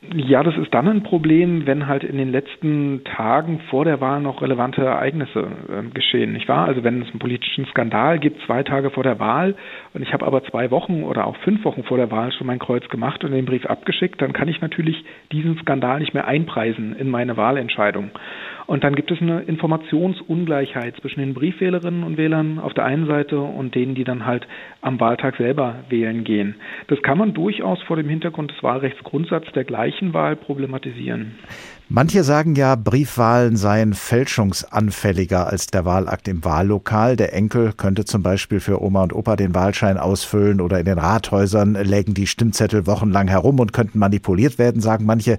Ja, 0.09 0.41
das 0.41 0.57
ist 0.57 0.73
dann 0.73 0.87
ein 0.87 1.03
Problem, 1.03 1.67
wenn 1.67 1.85
halt 1.85 2.03
in 2.03 2.17
den 2.17 2.31
letzten 2.31 3.03
Tagen 3.03 3.59
vor 3.69 3.85
der 3.85 4.01
Wahl 4.01 4.19
noch 4.19 4.41
relevante 4.41 4.83
Ereignisse 4.83 5.41
äh, 5.69 5.93
geschehen, 5.93 6.33
nicht 6.33 6.49
wahr? 6.49 6.65
Also 6.65 6.83
wenn 6.83 7.03
es 7.03 7.09
einen 7.09 7.19
politischen 7.19 7.67
Skandal 7.67 8.17
gibt, 8.17 8.41
zwei 8.47 8.63
Tage 8.63 8.89
vor 8.89 9.03
der 9.03 9.19
Wahl, 9.19 9.55
und 9.93 10.01
ich 10.01 10.11
habe 10.11 10.25
aber 10.25 10.43
zwei 10.45 10.71
Wochen 10.71 11.03
oder 11.03 11.27
auch 11.27 11.35
fünf 11.37 11.63
Wochen 11.65 11.83
vor 11.83 11.97
der 11.97 12.09
Wahl 12.09 12.31
schon 12.31 12.47
mein 12.47 12.57
Kreuz 12.57 12.89
gemacht 12.89 13.23
und 13.23 13.31
den 13.31 13.45
Brief 13.45 13.67
abgeschickt, 13.67 14.19
dann 14.23 14.33
kann 14.33 14.47
ich 14.47 14.59
natürlich 14.59 15.05
diesen 15.31 15.55
Skandal 15.59 15.99
nicht 15.99 16.15
mehr 16.15 16.27
einpreisen 16.27 16.95
in 16.95 17.07
meine 17.07 17.37
Wahlentscheidung. 17.37 18.09
Und 18.71 18.85
dann 18.85 18.95
gibt 18.95 19.11
es 19.11 19.21
eine 19.21 19.41
Informationsungleichheit 19.41 20.95
zwischen 21.01 21.19
den 21.19 21.33
Briefwählerinnen 21.33 22.03
und 22.03 22.15
Wählern 22.15 22.57
auf 22.57 22.73
der 22.73 22.85
einen 22.85 23.05
Seite 23.05 23.37
und 23.41 23.75
denen, 23.75 23.95
die 23.95 24.05
dann 24.05 24.25
halt 24.25 24.47
am 24.79 24.97
Wahltag 25.01 25.35
selber 25.35 25.83
wählen 25.89 26.23
gehen. 26.23 26.55
Das 26.87 27.01
kann 27.01 27.17
man 27.17 27.33
durchaus 27.33 27.81
vor 27.81 27.97
dem 27.97 28.07
Hintergrund 28.07 28.49
des 28.49 28.63
Wahlrechtsgrundsatzes 28.63 29.51
der 29.51 29.65
gleichen 29.65 30.13
Wahl 30.13 30.37
problematisieren. 30.37 31.35
Manche 31.93 32.23
sagen 32.23 32.55
ja, 32.55 32.75
Briefwahlen 32.77 33.57
seien 33.57 33.93
fälschungsanfälliger 33.93 35.47
als 35.47 35.67
der 35.67 35.83
Wahlakt 35.83 36.29
im 36.29 36.45
Wahllokal. 36.45 37.17
Der 37.17 37.33
Enkel 37.33 37.73
könnte 37.73 38.05
zum 38.05 38.23
Beispiel 38.23 38.61
für 38.61 38.81
Oma 38.81 39.03
und 39.03 39.13
Opa 39.13 39.35
den 39.35 39.53
Wahlschein 39.53 39.97
ausfüllen 39.97 40.61
oder 40.61 40.79
in 40.79 40.85
den 40.85 40.99
Rathäusern 40.99 41.73
lägen 41.73 42.13
die 42.13 42.27
Stimmzettel 42.27 42.87
wochenlang 42.87 43.27
herum 43.27 43.59
und 43.59 43.73
könnten 43.73 43.99
manipuliert 43.99 44.57
werden, 44.57 44.79
sagen 44.79 45.05
manche. 45.05 45.37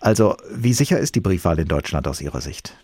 Also, 0.00 0.34
wie 0.52 0.72
sicher 0.72 0.98
ist 0.98 1.14
die 1.14 1.20
Briefwahl 1.20 1.60
in 1.60 1.68
Deutschland 1.68 2.08
aus 2.08 2.20
Ihrer 2.20 2.40
Sicht? 2.40 2.76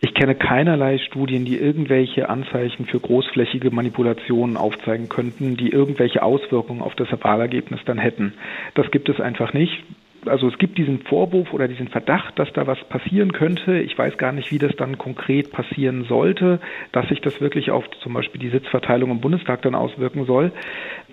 Ich 0.00 0.14
kenne 0.14 0.34
keinerlei 0.34 0.98
Studien, 0.98 1.44
die 1.44 1.58
irgendwelche 1.58 2.28
Anzeichen 2.28 2.86
für 2.86 2.98
großflächige 2.98 3.70
Manipulationen 3.70 4.56
aufzeigen 4.56 5.08
könnten, 5.08 5.56
die 5.56 5.70
irgendwelche 5.70 6.24
Auswirkungen 6.24 6.82
auf 6.82 6.96
das 6.96 7.06
Wahlergebnis 7.22 7.78
dann 7.86 7.98
hätten. 7.98 8.32
Das 8.74 8.90
gibt 8.90 9.08
es 9.08 9.20
einfach 9.20 9.52
nicht 9.52 9.84
also 10.26 10.48
es 10.48 10.58
gibt 10.58 10.78
diesen 10.78 11.00
Vorwurf 11.00 11.52
oder 11.52 11.68
diesen 11.68 11.88
Verdacht, 11.88 12.38
dass 12.38 12.52
da 12.52 12.66
was 12.66 12.78
passieren 12.88 13.32
könnte. 13.32 13.78
Ich 13.78 13.96
weiß 13.96 14.18
gar 14.18 14.32
nicht, 14.32 14.50
wie 14.50 14.58
das 14.58 14.74
dann 14.76 14.98
konkret 14.98 15.50
passieren 15.52 16.04
sollte, 16.04 16.60
dass 16.92 17.08
sich 17.08 17.20
das 17.20 17.40
wirklich 17.40 17.70
auf 17.70 17.88
zum 18.02 18.14
Beispiel 18.14 18.40
die 18.40 18.50
Sitzverteilung 18.50 19.10
im 19.10 19.20
Bundestag 19.20 19.62
dann 19.62 19.74
auswirken 19.74 20.26
soll. 20.26 20.52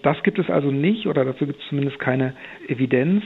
Das 0.01 0.21
gibt 0.23 0.39
es 0.39 0.49
also 0.49 0.71
nicht 0.71 1.07
oder 1.07 1.25
dazu 1.25 1.45
gibt 1.45 1.61
es 1.61 1.67
zumindest 1.69 1.99
keine 1.99 2.33
Evidenz. 2.67 3.23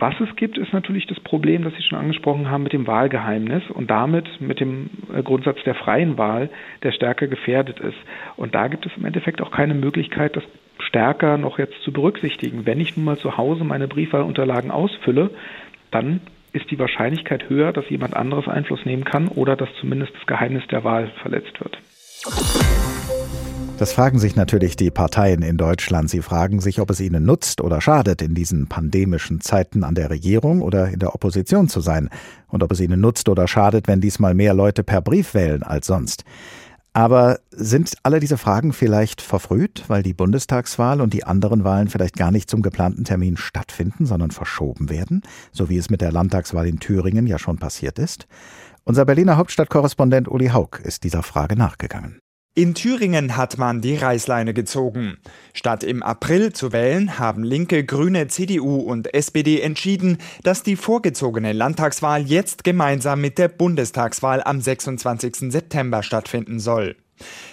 Was 0.00 0.14
es 0.20 0.34
gibt, 0.36 0.58
ist 0.58 0.72
natürlich 0.72 1.06
das 1.06 1.18
Problem, 1.18 1.64
das 1.64 1.74
Sie 1.74 1.82
schon 1.82 1.98
angesprochen 1.98 2.48
haben 2.48 2.62
mit 2.62 2.72
dem 2.72 2.86
Wahlgeheimnis 2.86 3.64
und 3.70 3.90
damit 3.90 4.40
mit 4.40 4.60
dem 4.60 4.90
äh, 5.12 5.22
Grundsatz 5.22 5.58
der 5.64 5.74
freien 5.74 6.16
Wahl, 6.16 6.50
der 6.84 6.92
stärker 6.92 7.26
gefährdet 7.26 7.80
ist. 7.80 7.96
Und 8.36 8.54
da 8.54 8.68
gibt 8.68 8.86
es 8.86 8.92
im 8.96 9.04
Endeffekt 9.04 9.42
auch 9.42 9.50
keine 9.50 9.74
Möglichkeit, 9.74 10.36
das 10.36 10.44
stärker 10.78 11.38
noch 11.38 11.58
jetzt 11.58 11.82
zu 11.82 11.92
berücksichtigen. 11.92 12.66
Wenn 12.66 12.80
ich 12.80 12.96
nun 12.96 13.04
mal 13.04 13.18
zu 13.18 13.36
Hause 13.36 13.64
meine 13.64 13.88
Briefwahlunterlagen 13.88 14.70
ausfülle, 14.70 15.30
dann 15.90 16.20
ist 16.52 16.70
die 16.70 16.78
Wahrscheinlichkeit 16.78 17.48
höher, 17.48 17.72
dass 17.72 17.88
jemand 17.90 18.14
anderes 18.14 18.48
Einfluss 18.48 18.84
nehmen 18.84 19.04
kann 19.04 19.28
oder 19.28 19.56
dass 19.56 19.68
zumindest 19.80 20.14
das 20.14 20.26
Geheimnis 20.26 20.66
der 20.70 20.84
Wahl 20.84 21.10
verletzt 21.22 21.60
wird. 21.60 21.78
Das 23.78 23.92
fragen 23.92 24.18
sich 24.18 24.34
natürlich 24.34 24.74
die 24.74 24.90
Parteien 24.90 25.42
in 25.42 25.56
Deutschland. 25.56 26.10
Sie 26.10 26.20
fragen 26.20 26.60
sich, 26.60 26.80
ob 26.80 26.90
es 26.90 27.00
ihnen 27.00 27.24
nutzt 27.24 27.60
oder 27.60 27.80
schadet, 27.80 28.22
in 28.22 28.34
diesen 28.34 28.66
pandemischen 28.66 29.40
Zeiten 29.40 29.84
an 29.84 29.94
der 29.94 30.10
Regierung 30.10 30.62
oder 30.62 30.88
in 30.88 30.98
der 30.98 31.14
Opposition 31.14 31.68
zu 31.68 31.80
sein. 31.80 32.10
Und 32.48 32.64
ob 32.64 32.72
es 32.72 32.80
ihnen 32.80 33.00
nutzt 33.00 33.28
oder 33.28 33.46
schadet, 33.46 33.86
wenn 33.86 34.00
diesmal 34.00 34.34
mehr 34.34 34.52
Leute 34.52 34.82
per 34.82 35.00
Brief 35.00 35.32
wählen 35.32 35.62
als 35.62 35.86
sonst. 35.86 36.24
Aber 36.98 37.38
sind 37.52 37.94
alle 38.02 38.18
diese 38.18 38.36
Fragen 38.38 38.72
vielleicht 38.72 39.20
verfrüht, 39.20 39.84
weil 39.86 40.02
die 40.02 40.14
Bundestagswahl 40.14 41.00
und 41.00 41.14
die 41.14 41.22
anderen 41.22 41.62
Wahlen 41.62 41.86
vielleicht 41.86 42.16
gar 42.16 42.32
nicht 42.32 42.50
zum 42.50 42.60
geplanten 42.60 43.04
Termin 43.04 43.36
stattfinden, 43.36 44.04
sondern 44.04 44.32
verschoben 44.32 44.90
werden, 44.90 45.22
so 45.52 45.68
wie 45.68 45.76
es 45.76 45.90
mit 45.90 46.00
der 46.00 46.10
Landtagswahl 46.10 46.66
in 46.66 46.80
Thüringen 46.80 47.28
ja 47.28 47.38
schon 47.38 47.56
passiert 47.56 48.00
ist? 48.00 48.26
Unser 48.82 49.04
Berliner 49.04 49.36
Hauptstadtkorrespondent 49.36 50.26
Uli 50.26 50.48
Haug 50.48 50.80
ist 50.82 51.04
dieser 51.04 51.22
Frage 51.22 51.54
nachgegangen. 51.54 52.18
In 52.58 52.74
Thüringen 52.74 53.36
hat 53.36 53.56
man 53.56 53.80
die 53.82 53.94
Reißleine 53.94 54.52
gezogen. 54.52 55.18
Statt 55.54 55.84
im 55.84 56.02
April 56.02 56.52
zu 56.52 56.72
wählen, 56.72 57.20
haben 57.20 57.44
Linke, 57.44 57.84
Grüne, 57.84 58.26
CDU 58.26 58.80
und 58.80 59.14
SPD 59.14 59.60
entschieden, 59.60 60.18
dass 60.42 60.64
die 60.64 60.74
vorgezogene 60.74 61.52
Landtagswahl 61.52 62.22
jetzt 62.22 62.64
gemeinsam 62.64 63.20
mit 63.20 63.38
der 63.38 63.46
Bundestagswahl 63.46 64.42
am 64.42 64.60
26. 64.60 65.52
September 65.52 66.02
stattfinden 66.02 66.58
soll. 66.58 66.96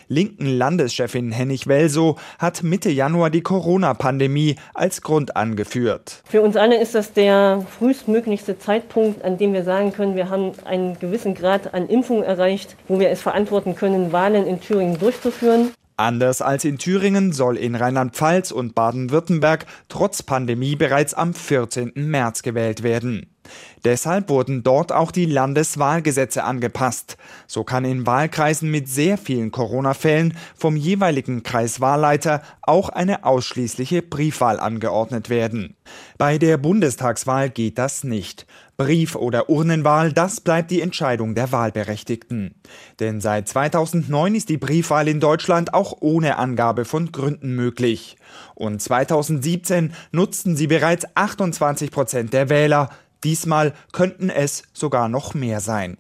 Linken 0.08 0.48
Landeschefin 0.48 1.32
Hennig 1.32 1.68
Welso 1.68 2.18
hat 2.40 2.64
Mitte 2.64 2.90
Januar 2.90 3.30
die 3.30 3.42
Corona-Pandemie 3.42 4.56
als 4.74 5.02
Grund 5.02 5.36
angeführt. 5.36 6.22
Für 6.26 6.42
uns 6.42 6.56
alle 6.56 6.80
ist 6.80 6.96
das 6.96 7.14
der 7.14 7.66
frühestmöglichste 7.78 8.60
Zeitpunkt, 8.60 9.24
an 9.24 9.38
dem 9.38 9.54
wir 9.54 9.64
sagen 9.64 9.94
können, 9.94 10.16
wir 10.16 10.30
haben 10.30 10.52
einen 10.66 11.00
gewissen 11.00 11.36
Grad 11.36 11.74
an 11.74 11.88
Impfung 11.88 12.24
erreicht, 12.24 12.76
wo 12.88 13.00
wir 13.00 13.10
es 13.10 13.22
verantworten 13.22 13.76
können, 13.76 14.12
Wahlen 14.12 14.46
in 14.46 14.62
Thüringen 14.62 15.00
durchzuführen. 15.00 15.72
Anders 15.98 16.42
als 16.42 16.66
in 16.66 16.78
Thüringen 16.78 17.32
soll 17.32 17.56
in 17.56 17.74
Rheinland-Pfalz 17.74 18.52
und 18.52 18.76
Baden-Württemberg 18.76 19.66
trotz 19.88 20.24
Pandemie 20.24 20.76
bereits 20.76 21.14
am 21.14 21.34
14. 21.34 21.94
März 21.96 22.42
gewählt 22.42 22.84
werden. 22.84 23.35
Deshalb 23.84 24.30
wurden 24.30 24.64
dort 24.64 24.92
auch 24.92 25.12
die 25.12 25.26
Landeswahlgesetze 25.26 26.44
angepasst. 26.44 27.18
So 27.48 27.64
kann 27.64 27.86
in 27.86 28.08
Wahlkreisen 28.08 28.72
mit 28.72 28.90
sehr 28.90 29.18
vielen 29.18 29.52
Corona-Fällen 29.52 30.36
vom 30.56 30.76
jeweiligen 30.76 31.44
Kreiswahlleiter 31.44 32.42
auch 32.64 32.90
eine 32.90 33.26
ausschließliche 33.26 34.02
Briefwahl 34.02 34.60
angeordnet 34.60 35.30
werden. 35.30 35.76
Bei 36.18 36.38
der 36.38 36.58
Bundestagswahl 36.58 37.50
geht 37.50 37.78
das 37.78 38.04
nicht. 38.04 38.48
Brief- 38.78 39.16
oder 39.16 39.50
Urnenwahl, 39.50 40.12
das 40.12 40.42
bleibt 40.42 40.70
die 40.70 40.82
Entscheidung 40.82 41.34
der 41.34 41.52
Wahlberechtigten. 41.54 42.56
Denn 43.00 43.22
seit 43.22 43.48
2009 43.48 44.36
ist 44.36 44.50
die 44.50 44.58
Briefwahl 44.58 45.08
in 45.08 45.22
Deutschland 45.22 45.74
auch 45.74 45.98
ohne 46.02 46.38
Angabe 46.38 46.84
von 46.84 47.12
Gründen 47.14 47.56
möglich. 47.56 48.18
Und 48.54 48.82
2017 48.82 49.94
nutzten 50.12 50.58
sie 50.58 50.68
bereits 50.68 51.06
28 51.16 51.90
Prozent 51.92 52.34
der 52.34 52.50
Wähler, 52.50 52.90
Diesmal 53.26 53.74
könnten 53.92 54.30
es 54.30 54.64
sogar 54.72 55.10
noch 55.10 55.34
mehr 55.34 55.60
sein. 55.60 55.98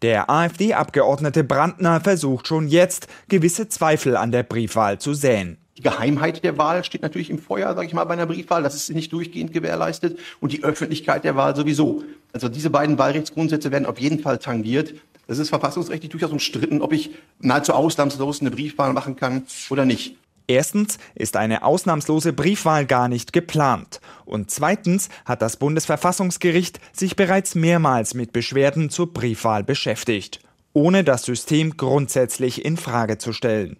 Der 0.00 0.30
AfD-Abgeordnete 0.30 1.42
Brandner 1.42 2.00
versucht 2.00 2.46
schon 2.46 2.68
jetzt, 2.68 3.08
gewisse 3.28 3.68
Zweifel 3.68 4.16
an 4.16 4.30
der 4.30 4.44
Briefwahl 4.44 4.98
zu 4.98 5.12
säen. 5.12 5.58
Die 5.76 5.82
Geheimheit 5.82 6.44
der 6.44 6.58
Wahl 6.58 6.84
steht 6.84 7.02
natürlich 7.02 7.30
im 7.30 7.40
Feuer, 7.40 7.74
sage 7.74 7.88
ich 7.88 7.94
mal, 7.94 8.04
bei 8.04 8.14
einer 8.14 8.26
Briefwahl. 8.26 8.62
Das 8.62 8.76
ist 8.76 8.94
nicht 8.94 9.12
durchgehend 9.12 9.52
gewährleistet. 9.52 10.20
Und 10.38 10.52
die 10.52 10.62
Öffentlichkeit 10.62 11.24
der 11.24 11.34
Wahl 11.34 11.56
sowieso. 11.56 12.04
Also 12.32 12.48
diese 12.48 12.70
beiden 12.70 12.96
Wahlrechtsgrundsätze 12.96 13.72
werden 13.72 13.86
auf 13.86 13.98
jeden 13.98 14.20
Fall 14.20 14.38
tangiert. 14.38 14.94
Es 15.26 15.38
ist 15.38 15.48
verfassungsrechtlich 15.48 16.10
durchaus 16.10 16.30
umstritten, 16.30 16.80
ob 16.80 16.92
ich 16.92 17.10
nahezu 17.40 17.72
ausnahmslos 17.72 18.40
eine 18.40 18.52
Briefwahl 18.52 18.92
machen 18.92 19.16
kann 19.16 19.46
oder 19.68 19.84
nicht. 19.84 20.16
Erstens 20.46 20.98
ist 21.14 21.36
eine 21.36 21.64
ausnahmslose 21.64 22.32
Briefwahl 22.32 22.86
gar 22.86 23.08
nicht 23.08 23.32
geplant. 23.32 24.00
Und 24.24 24.50
zweitens 24.50 25.08
hat 25.24 25.42
das 25.42 25.56
Bundesverfassungsgericht 25.56 26.80
sich 26.92 27.16
bereits 27.16 27.54
mehrmals 27.54 28.14
mit 28.14 28.32
Beschwerden 28.32 28.90
zur 28.90 29.12
Briefwahl 29.12 29.64
beschäftigt, 29.64 30.40
ohne 30.72 31.04
das 31.04 31.24
System 31.24 31.76
grundsätzlich 31.76 32.64
in 32.64 32.76
Frage 32.76 33.18
zu 33.18 33.32
stellen. 33.32 33.76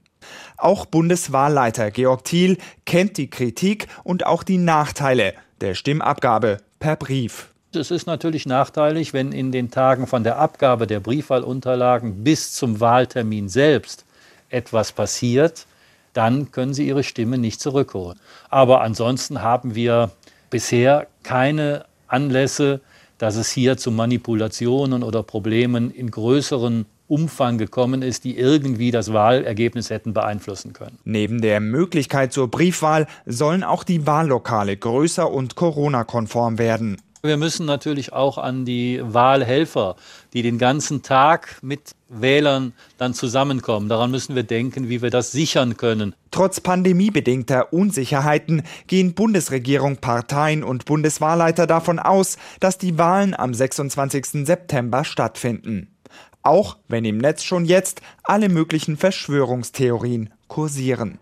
Auch 0.57 0.87
Bundeswahlleiter 0.87 1.91
Georg 1.91 2.25
Thiel 2.25 2.59
kennt 2.87 3.17
die 3.17 3.29
Kritik 3.29 3.89
und 4.05 4.25
auch 4.27 4.43
die 4.43 4.59
Nachteile 4.59 5.35
der 5.61 5.75
Stimmabgabe 5.75 6.59
per 6.79 6.97
Brief. 6.97 7.49
Es 7.75 7.91
ist 7.91 8.07
natürlich 8.07 8.45
nachteilig, 8.45 9.15
wenn 9.15 9.33
in 9.33 9.51
den 9.51 9.71
Tagen 9.71 10.07
von 10.07 10.25
der 10.25 10.39
Abgabe 10.39 10.87
der 10.87 11.01
Briefwahlunterlagen 11.01 12.23
bis 12.23 12.53
zum 12.53 12.81
Wahltermin 12.81 13.49
selbst 13.49 14.05
etwas 14.51 14.93
passiert, 14.93 15.67
dann 16.13 16.51
können 16.51 16.75
Sie 16.75 16.87
Ihre 16.87 17.03
Stimme 17.03 17.39
nicht 17.39 17.61
zurückholen. 17.61 18.19
Aber 18.51 18.83
ansonsten 18.83 19.43
haben 19.43 19.75
wir 19.75 20.11
bisher 20.51 21.07
keine 21.23 21.87
Anlässe, 22.09 22.81
dass 23.19 23.37
es 23.37 23.51
hier 23.51 23.77
zu 23.77 23.91
Manipulationen 23.91 25.03
oder 25.03 25.23
Problemen 25.23 25.91
in 25.91 26.11
größeren 26.11 26.87
Umfang 27.09 27.59
gekommen 27.59 28.03
ist, 28.03 28.25
die 28.25 28.39
irgendwie 28.39 28.91
das 28.91 29.13
Wahlergebnis 29.13 29.91
hätten 29.91 30.15
beeinflussen 30.15 30.73
können. 30.73 30.99
Neben 31.05 31.43
der 31.43 31.61
Möglichkeit 31.61 32.33
zur 32.33 32.51
Briefwahl 32.51 33.07
sollen 33.27 33.65
auch 33.65 33.85
die 33.85 34.07
Wahllokale 34.07 34.77
größer 34.77 35.31
und 35.31 35.55
Corona-konform 35.55 36.59
werden. 36.59 36.97
Wir 37.25 37.37
müssen 37.37 37.67
natürlich 37.67 38.13
auch 38.13 38.37
an 38.37 38.65
die 38.65 39.01
Wahlhelfer, 39.01 39.95
die 40.33 40.43
den 40.43 40.59
ganzen 40.59 41.03
Tag 41.03 41.59
mit 41.63 41.93
Wählern 42.09 42.73
dann 42.99 43.15
zusammenkommen. 43.15 43.89
Daran 43.89 44.11
müssen 44.11 44.35
wir 44.35 44.43
denken, 44.43 44.89
wie 44.89 45.03
wir 45.03 45.11
das 45.11 45.31
sichern 45.31 45.77
können. 45.77 46.17
Trotz 46.33 46.59
pandemiebedingter 46.59 47.73
Unsicherheiten 47.73 48.65
gehen 48.89 49.15
Bundesregierung, 49.15 49.99
Parteien 49.99 50.65
und 50.65 50.85
Bundeswahlleiter 50.85 51.69
davon 51.69 52.01
aus, 52.01 52.39
dass 52.59 52.77
die 52.77 52.99
Wahlen 52.99 53.35
am 53.35 53.55
26. 53.55 54.45
September 54.45 55.05
stattfinden. 55.05 55.95
Auch 56.43 56.77
wenn 56.89 57.05
im 57.05 57.19
Netz 57.19 57.45
schon 57.45 57.65
jetzt 57.65 58.03
alle 58.25 58.49
möglichen 58.49 58.97
Verschwörungstheorien 58.97 60.31
kursieren. 60.49 61.21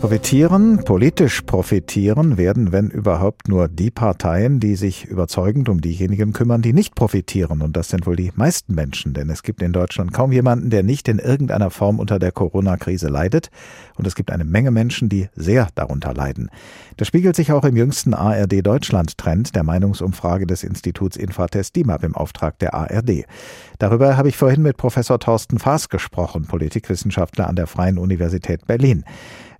Profitieren, 0.00 0.82
politisch 0.86 1.42
profitieren 1.42 2.38
werden, 2.38 2.72
wenn 2.72 2.88
überhaupt, 2.88 3.48
nur 3.48 3.68
die 3.68 3.90
Parteien, 3.90 4.58
die 4.58 4.74
sich 4.74 5.04
überzeugend 5.04 5.68
um 5.68 5.82
diejenigen 5.82 6.32
kümmern, 6.32 6.62
die 6.62 6.72
nicht 6.72 6.94
profitieren. 6.94 7.60
Und 7.60 7.76
das 7.76 7.90
sind 7.90 8.06
wohl 8.06 8.16
die 8.16 8.32
meisten 8.34 8.74
Menschen, 8.74 9.12
denn 9.12 9.28
es 9.28 9.42
gibt 9.42 9.60
in 9.60 9.74
Deutschland 9.74 10.14
kaum 10.14 10.32
jemanden, 10.32 10.70
der 10.70 10.84
nicht 10.84 11.06
in 11.06 11.18
irgendeiner 11.18 11.68
Form 11.68 11.98
unter 11.98 12.18
der 12.18 12.32
Corona-Krise 12.32 13.08
leidet. 13.08 13.50
Und 13.98 14.06
es 14.06 14.14
gibt 14.14 14.30
eine 14.30 14.46
Menge 14.46 14.70
Menschen, 14.70 15.10
die 15.10 15.28
sehr 15.36 15.68
darunter 15.74 16.14
leiden. 16.14 16.48
Das 16.96 17.06
spiegelt 17.06 17.36
sich 17.36 17.52
auch 17.52 17.64
im 17.64 17.76
jüngsten 17.76 18.14
ARD 18.14 18.66
Deutschland-Trend 18.66 19.54
der 19.54 19.64
Meinungsumfrage 19.64 20.46
des 20.46 20.64
Instituts 20.64 21.18
Infratest 21.18 21.76
DIMAP 21.76 22.04
im 22.04 22.16
Auftrag 22.16 22.58
der 22.58 22.72
ARD. 22.72 23.26
Darüber 23.78 24.16
habe 24.16 24.30
ich 24.30 24.36
vorhin 24.38 24.62
mit 24.62 24.78
Professor 24.78 25.18
Thorsten 25.18 25.58
Faas 25.58 25.90
gesprochen, 25.90 26.46
Politikwissenschaftler 26.46 27.48
an 27.48 27.56
der 27.56 27.66
Freien 27.66 27.98
Universität 27.98 28.66
Berlin. 28.66 29.04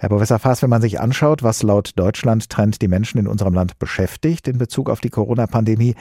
Herr 0.00 0.08
Professor 0.08 0.38
Faas, 0.38 0.62
wenn 0.62 0.70
man 0.70 0.80
sich 0.80 0.98
anschaut, 0.98 1.42
was 1.42 1.62
laut 1.62 1.90
Deutschland-Trend 1.96 2.80
die 2.80 2.88
Menschen 2.88 3.18
in 3.20 3.26
unserem 3.26 3.52
Land 3.52 3.78
beschäftigt 3.78 4.48
in 4.48 4.56
Bezug 4.56 4.88
auf 4.88 5.00
die 5.00 5.10
Corona-Pandemie, 5.10 5.94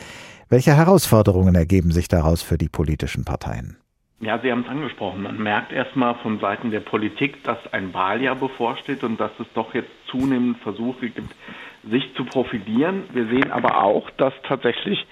welche 0.48 0.74
Herausforderungen 0.74 1.54
ergeben 1.54 1.92
sich 1.92 2.08
daraus 2.08 2.42
für 2.42 2.58
die 2.58 2.70
politischen 2.70 3.26
Parteien? 3.26 3.76
Ja, 4.22 4.40
Sie 4.40 4.50
haben 4.50 4.62
es 4.62 4.70
angesprochen. 4.70 5.24
Man 5.24 5.38
merkt 5.44 5.74
erstmal 5.74 6.16
von 6.24 6.40
Seiten 6.40 6.72
der 6.72 6.80
Politik, 6.80 7.44
dass 7.44 7.58
ein 7.74 7.94
Wahljahr 7.94 8.38
bevorsteht 8.38 9.04
und 9.04 9.20
dass 9.20 9.32
es 9.38 9.48
doch 9.54 9.74
jetzt 9.74 9.92
zunehmend 10.08 10.60
Versuche 10.60 11.10
gibt, 11.10 11.36
sich 11.84 12.04
zu 12.16 12.24
profilieren. 12.24 13.04
Wir 13.12 13.28
sehen 13.28 13.52
aber 13.52 13.84
auch, 13.84 14.10
dass 14.12 14.34
tatsächlich 14.48 15.06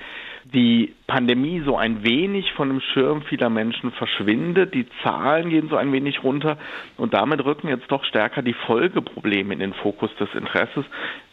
die 0.45 0.93
Pandemie 1.07 1.61
so 1.65 1.77
ein 1.77 2.03
wenig 2.03 2.51
von 2.51 2.67
dem 2.67 2.81
Schirm 2.81 3.21
vieler 3.21 3.49
Menschen 3.49 3.91
verschwindet. 3.93 4.73
Die 4.73 4.85
Zahlen 5.03 5.49
gehen 5.49 5.69
so 5.69 5.77
ein 5.77 5.93
wenig 5.93 6.21
runter 6.21 6.57
und 6.97 7.13
damit 7.13 7.45
rücken 7.45 7.69
jetzt 7.69 7.89
doch 7.89 8.03
stärker 8.03 8.41
die 8.41 8.53
Folgeprobleme 8.53 9.53
in 9.53 9.61
den 9.61 9.73
Fokus 9.73 10.13
des 10.17 10.27
Interesses. 10.35 10.83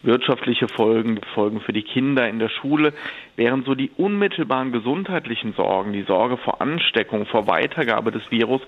Wirtschaftliche 0.01 0.69
Folgen, 0.69 1.19
Folgen 1.33 1.59
für 1.59 1.73
die 1.73 1.83
Kinder 1.83 2.29
in 2.29 2.39
der 2.39 2.47
Schule, 2.47 2.93
während 3.35 3.65
so 3.65 3.75
die 3.75 3.91
unmittelbaren 3.97 4.71
gesundheitlichen 4.71 5.53
Sorgen, 5.53 5.91
die 5.91 6.03
Sorge 6.03 6.37
vor 6.37 6.61
Ansteckung, 6.61 7.25
vor 7.25 7.47
Weitergabe 7.47 8.11
des 8.11 8.31
Virus, 8.31 8.61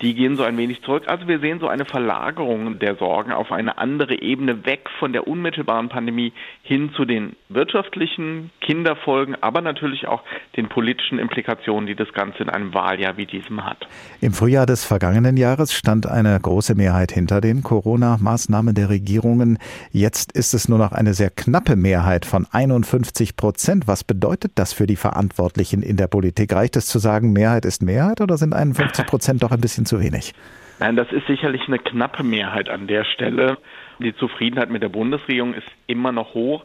die 0.00 0.14
gehen 0.14 0.36
so 0.36 0.42
ein 0.42 0.56
wenig 0.56 0.82
zurück. 0.82 1.04
Also 1.06 1.28
wir 1.28 1.38
sehen 1.40 1.60
so 1.60 1.68
eine 1.68 1.84
Verlagerung 1.84 2.78
der 2.78 2.96
Sorgen 2.96 3.32
auf 3.32 3.52
eine 3.52 3.76
andere 3.76 4.22
Ebene 4.22 4.64
weg 4.64 4.88
von 4.98 5.12
der 5.12 5.26
unmittelbaren 5.26 5.90
Pandemie 5.90 6.32
hin 6.62 6.92
zu 6.94 7.04
den 7.04 7.36
wirtschaftlichen 7.48 8.50
Kinderfolgen, 8.60 9.36
aber 9.40 9.60
natürlich 9.60 10.06
auch 10.06 10.22
den 10.56 10.68
politischen 10.68 11.18
Implikationen, 11.18 11.86
die 11.86 11.94
das 11.94 12.12
Ganze 12.12 12.42
in 12.42 12.48
einem 12.48 12.74
Wahljahr 12.74 13.16
wie 13.16 13.26
diesem 13.26 13.64
hat. 13.64 13.86
Im 14.20 14.32
Frühjahr 14.32 14.66
des 14.66 14.84
vergangenen 14.84 15.36
Jahres 15.36 15.72
stand 15.72 16.06
eine 16.06 16.38
große 16.40 16.74
Mehrheit 16.74 17.12
hinter 17.12 17.40
den 17.40 17.62
Corona-Maßnahmen 17.62 18.74
der 18.74 18.88
Regierungen. 18.88 19.58
Jetzt 19.90 20.32
ist 20.32 20.54
es 20.54 20.68
nur 20.68 20.78
noch 20.78 20.92
eine 20.92 21.14
sehr 21.14 21.30
knappe 21.30 21.76
Mehrheit 21.76 22.24
von 22.24 22.46
51 22.50 23.36
Prozent. 23.36 23.86
Was 23.86 24.04
bedeutet 24.04 24.52
das 24.54 24.72
für 24.72 24.86
die 24.86 24.96
Verantwortlichen 24.96 25.82
in 25.82 25.96
der 25.96 26.06
Politik? 26.06 26.52
Reicht 26.54 26.76
es 26.76 26.86
zu 26.86 26.98
sagen, 26.98 27.32
Mehrheit 27.32 27.64
ist 27.64 27.82
Mehrheit 27.82 28.20
oder 28.20 28.36
sind 28.36 28.54
51 28.54 29.06
Prozent 29.06 29.42
doch 29.42 29.50
ein 29.50 29.60
bisschen 29.60 29.86
zu 29.86 30.00
wenig? 30.00 30.32
Nein, 30.78 30.96
das 30.96 31.10
ist 31.10 31.26
sicherlich 31.26 31.62
eine 31.68 31.78
knappe 31.78 32.22
Mehrheit 32.22 32.68
an 32.68 32.86
der 32.86 33.04
Stelle. 33.04 33.58
Die 33.98 34.14
Zufriedenheit 34.14 34.68
mit 34.68 34.82
der 34.82 34.90
Bundesregierung 34.90 35.54
ist 35.54 35.66
immer 35.86 36.12
noch 36.12 36.34
hoch. 36.34 36.64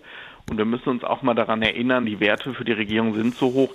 Und 0.51 0.57
wir 0.57 0.65
müssen 0.65 0.89
uns 0.89 1.05
auch 1.05 1.21
mal 1.21 1.33
daran 1.33 1.61
erinnern, 1.61 2.05
die 2.05 2.19
Werte 2.19 2.53
für 2.53 2.65
die 2.65 2.73
Regierung 2.73 3.13
sind 3.13 3.35
so 3.35 3.53
hoch, 3.53 3.73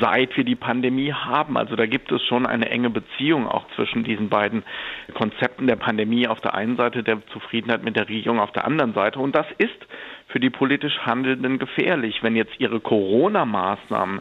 seit 0.00 0.36
wir 0.36 0.44
die 0.44 0.54
Pandemie 0.54 1.14
haben. 1.14 1.56
Also 1.56 1.76
da 1.76 1.86
gibt 1.86 2.12
es 2.12 2.22
schon 2.26 2.44
eine 2.44 2.68
enge 2.68 2.90
Beziehung 2.90 3.48
auch 3.48 3.64
zwischen 3.74 4.04
diesen 4.04 4.28
beiden 4.28 4.62
Konzepten 5.14 5.66
der 5.66 5.76
Pandemie 5.76 6.28
auf 6.28 6.42
der 6.42 6.52
einen 6.52 6.76
Seite, 6.76 7.02
der 7.02 7.26
Zufriedenheit 7.28 7.82
mit 7.82 7.96
der 7.96 8.06
Regierung 8.06 8.38
auf 8.38 8.52
der 8.52 8.66
anderen 8.66 8.92
Seite. 8.92 9.18
Und 9.18 9.34
das 9.34 9.46
ist 9.56 9.70
für 10.28 10.40
die 10.40 10.50
politisch 10.50 10.98
Handelnden 10.98 11.58
gefährlich, 11.58 12.22
wenn 12.22 12.36
jetzt 12.36 12.60
ihre 12.60 12.80
Corona-Maßnahmen 12.80 14.20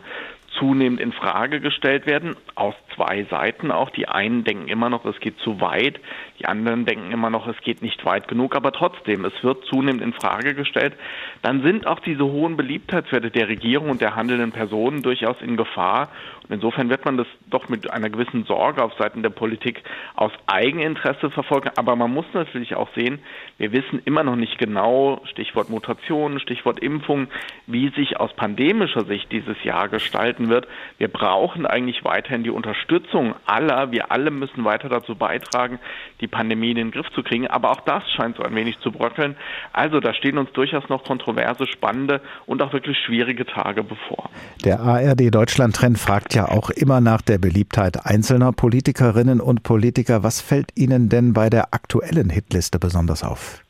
zunehmend 0.57 0.99
in 0.99 1.11
Frage 1.11 1.59
gestellt 1.59 2.05
werden, 2.05 2.35
aus 2.55 2.75
zwei 2.95 3.23
Seiten 3.29 3.71
auch. 3.71 3.89
Die 3.89 4.07
einen 4.07 4.43
denken 4.43 4.67
immer 4.67 4.89
noch, 4.89 5.05
es 5.05 5.19
geht 5.19 5.37
zu 5.39 5.61
weit, 5.61 5.99
die 6.39 6.45
anderen 6.45 6.85
denken 6.85 7.11
immer 7.11 7.29
noch, 7.29 7.47
es 7.47 7.59
geht 7.61 7.81
nicht 7.81 8.05
weit 8.05 8.27
genug, 8.27 8.55
aber 8.55 8.71
trotzdem, 8.71 9.25
es 9.25 9.43
wird 9.43 9.65
zunehmend 9.65 10.01
in 10.01 10.13
Frage 10.13 10.53
gestellt. 10.53 10.93
Dann 11.41 11.61
sind 11.61 11.87
auch 11.87 11.99
diese 11.99 12.25
hohen 12.25 12.57
Beliebtheitswerte 12.57 13.31
der 13.31 13.47
Regierung 13.47 13.89
und 13.89 14.01
der 14.01 14.15
handelnden 14.15 14.51
Personen 14.51 15.01
durchaus 15.01 15.41
in 15.41 15.57
Gefahr. 15.57 16.09
Und 16.43 16.55
insofern 16.55 16.89
wird 16.89 17.05
man 17.05 17.17
das 17.17 17.27
doch 17.49 17.69
mit 17.69 17.91
einer 17.91 18.09
gewissen 18.09 18.43
Sorge 18.45 18.83
auf 18.83 18.93
Seiten 18.97 19.21
der 19.21 19.29
Politik 19.29 19.83
aus 20.15 20.31
Eigeninteresse 20.47 21.29
verfolgen. 21.29 21.69
Aber 21.75 21.95
man 21.95 22.11
muss 22.11 22.25
natürlich 22.33 22.75
auch 22.75 22.89
sehen, 22.95 23.19
wir 23.57 23.71
wissen 23.71 24.01
immer 24.05 24.23
noch 24.23 24.35
nicht 24.35 24.57
genau, 24.57 25.21
Stichwort 25.25 25.69
Mutationen, 25.69 26.39
Stichwort 26.39 26.79
Impfung, 26.79 27.27
wie 27.67 27.89
sich 27.89 28.19
aus 28.19 28.33
pandemischer 28.33 29.05
Sicht 29.05 29.31
dieses 29.31 29.63
Jahr 29.63 29.89
gestalten 29.89 30.49
wird. 30.49 30.67
Wir 30.97 31.07
brauchen 31.07 31.65
eigentlich 31.65 32.03
weiterhin 32.03 32.43
die 32.43 32.49
Unterstützung 32.49 33.35
aller. 33.45 33.91
Wir 33.91 34.11
alle 34.11 34.31
müssen 34.31 34.65
weiter 34.65 34.89
dazu 34.89 35.15
beitragen, 35.15 35.79
die 36.19 36.27
Pandemie 36.27 36.71
in 36.71 36.77
den 36.77 36.91
Griff 36.91 37.09
zu 37.11 37.23
kriegen. 37.23 37.47
Aber 37.47 37.71
auch 37.71 37.81
das 37.81 38.03
scheint 38.11 38.37
so 38.37 38.43
ein 38.43 38.55
wenig 38.55 38.79
zu 38.79 38.91
bröckeln. 38.91 39.35
Also 39.71 39.99
da 39.99 40.13
stehen 40.13 40.37
uns 40.37 40.51
durchaus 40.53 40.89
noch 40.89 41.03
kontroverse, 41.29 41.67
spannende 41.67 42.21
und 42.45 42.61
auch 42.61 42.73
wirklich 42.73 42.97
schwierige 42.97 43.45
Tage 43.45 43.83
bevor. 43.83 44.29
Der 44.63 44.79
ARD 44.79 45.33
Deutschland 45.33 45.75
Trend 45.75 45.99
fragt 45.99 46.33
ja 46.33 46.47
auch 46.47 46.69
immer 46.69 47.01
nach 47.01 47.21
der 47.21 47.37
Beliebtheit 47.37 48.05
einzelner 48.05 48.51
Politikerinnen 48.51 49.39
und 49.39 49.63
Politiker. 49.63 50.23
Was 50.23 50.41
fällt 50.41 50.71
Ihnen 50.75 51.09
denn 51.09 51.33
bei 51.33 51.49
der 51.49 51.73
aktuellen 51.73 52.29
Hitliste 52.29 52.79
besonders 52.79 53.23
auf? 53.23 53.63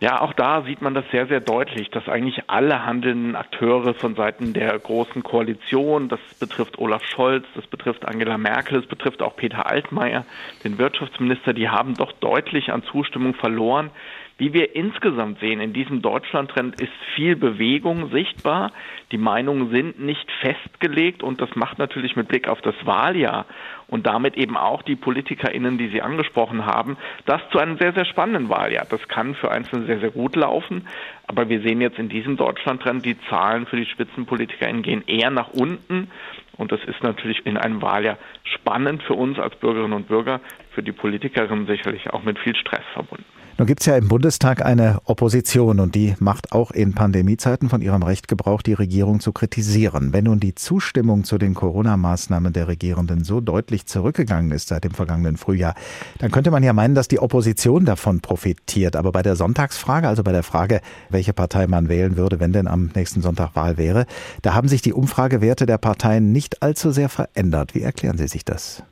Ja, 0.00 0.20
auch 0.20 0.32
da 0.32 0.62
sieht 0.62 0.82
man 0.82 0.94
das 0.94 1.04
sehr, 1.12 1.28
sehr 1.28 1.38
deutlich, 1.38 1.88
dass 1.90 2.08
eigentlich 2.08 2.42
alle 2.48 2.84
handelnden 2.84 3.36
Akteure 3.36 3.94
von 3.94 4.16
Seiten 4.16 4.52
der 4.52 4.76
großen 4.76 5.22
Koalition, 5.22 6.08
das 6.08 6.18
betrifft 6.40 6.76
Olaf 6.80 7.04
Scholz, 7.04 7.44
das 7.54 7.68
betrifft 7.68 8.04
Angela 8.04 8.36
Merkel, 8.36 8.80
das 8.80 8.88
betrifft 8.88 9.22
auch 9.22 9.36
Peter 9.36 9.66
Altmaier, 9.66 10.24
den 10.64 10.78
Wirtschaftsminister, 10.78 11.52
die 11.52 11.68
haben 11.68 11.94
doch 11.94 12.10
deutlich 12.10 12.72
an 12.72 12.82
Zustimmung 12.82 13.34
verloren. 13.34 13.90
Wie 14.38 14.52
wir 14.52 14.74
insgesamt 14.74 15.40
sehen, 15.40 15.60
in 15.60 15.72
diesem 15.72 16.02
Deutschlandtrend 16.02 16.80
ist 16.80 16.92
viel 17.14 17.36
Bewegung 17.36 18.10
sichtbar. 18.10 18.72
Die 19.12 19.18
Meinungen 19.18 19.70
sind 19.70 20.00
nicht 20.00 20.30
festgelegt 20.40 21.22
und 21.22 21.40
das 21.40 21.54
macht 21.54 21.78
natürlich 21.78 22.16
mit 22.16 22.28
Blick 22.28 22.48
auf 22.48 22.60
das 22.60 22.74
Wahljahr 22.84 23.46
und 23.88 24.06
damit 24.06 24.36
eben 24.36 24.56
auch 24.56 24.82
die 24.82 24.96
PolitikerInnen, 24.96 25.76
die 25.76 25.88
Sie 25.88 26.00
angesprochen 26.00 26.64
haben, 26.64 26.96
das 27.26 27.42
zu 27.50 27.58
einem 27.58 27.76
sehr, 27.78 27.92
sehr 27.92 28.06
spannenden 28.06 28.48
Wahljahr. 28.48 28.86
Das 28.88 29.06
kann 29.06 29.34
für 29.34 29.50
Einzelne 29.50 29.86
sehr, 29.86 30.00
sehr 30.00 30.10
gut 30.10 30.34
laufen, 30.34 30.88
aber 31.26 31.48
wir 31.48 31.60
sehen 31.60 31.80
jetzt 31.80 31.98
in 31.98 32.08
diesem 32.08 32.36
Deutschlandtrend, 32.38 33.04
die 33.04 33.20
Zahlen 33.28 33.66
für 33.66 33.76
die 33.76 33.86
SpitzenpolitikerInnen 33.86 34.82
gehen 34.82 35.04
eher 35.06 35.30
nach 35.30 35.50
unten 35.50 36.10
und 36.56 36.72
das 36.72 36.82
ist 36.84 37.02
natürlich 37.02 37.44
in 37.46 37.56
einem 37.56 37.82
Wahljahr 37.82 38.18
spannend 38.44 39.02
für 39.02 39.14
uns 39.14 39.38
als 39.38 39.56
Bürgerinnen 39.56 39.92
und 39.92 40.08
Bürger, 40.08 40.40
für 40.70 40.82
die 40.82 40.92
Politikerinnen 40.92 41.66
sicherlich 41.66 42.10
auch 42.10 42.22
mit 42.22 42.38
viel 42.38 42.56
Stress 42.56 42.84
verbunden. 42.94 43.24
Nun 43.58 43.66
gibt 43.66 43.80
es 43.80 43.86
ja 43.86 43.96
im 43.96 44.08
Bundestag 44.08 44.64
eine 44.64 45.00
Opposition 45.04 45.78
und 45.78 45.94
die 45.94 46.14
macht 46.20 46.52
auch 46.52 46.70
in 46.70 46.94
Pandemiezeiten 46.94 47.68
von 47.68 47.82
ihrem 47.82 48.02
Recht 48.02 48.26
Gebrauch, 48.26 48.62
die 48.62 48.72
Regierung 48.72 49.20
zu 49.20 49.32
kritisieren. 49.32 50.14
Wenn 50.14 50.24
nun 50.24 50.40
die 50.40 50.54
Zustimmung 50.54 51.24
zu 51.24 51.36
den 51.36 51.52
Corona-Maßnahmen 51.52 52.54
der 52.54 52.68
Regierenden 52.68 53.24
so 53.24 53.40
deutlich 53.42 53.84
zurückgegangen 53.86 54.52
ist 54.52 54.68
seit 54.68 54.84
dem 54.84 54.92
vergangenen 54.92 55.36
Frühjahr, 55.36 55.74
dann 56.18 56.30
könnte 56.30 56.50
man 56.50 56.62
ja 56.62 56.72
meinen, 56.72 56.94
dass 56.94 57.08
die 57.08 57.18
Opposition 57.18 57.84
davon 57.84 58.20
profitiert. 58.20 58.96
Aber 58.96 59.12
bei 59.12 59.22
der 59.22 59.36
Sonntagsfrage, 59.36 60.08
also 60.08 60.22
bei 60.22 60.32
der 60.32 60.42
Frage, 60.42 60.80
welche 61.10 61.34
Partei 61.34 61.66
man 61.66 61.90
wählen 61.90 62.16
würde, 62.16 62.40
wenn 62.40 62.54
denn 62.54 62.66
am 62.66 62.90
nächsten 62.94 63.20
Sonntag 63.20 63.54
Wahl 63.54 63.76
wäre, 63.76 64.06
da 64.40 64.54
haben 64.54 64.68
sich 64.68 64.80
die 64.80 64.94
Umfragewerte 64.94 65.66
der 65.66 65.78
Parteien 65.78 66.32
nicht 66.32 66.62
allzu 66.62 66.90
sehr 66.90 67.10
verändert. 67.10 67.74
Wie 67.74 67.82
erklären 67.82 68.16
Sie 68.16 68.28
sich 68.28 68.46
das? 68.46 68.82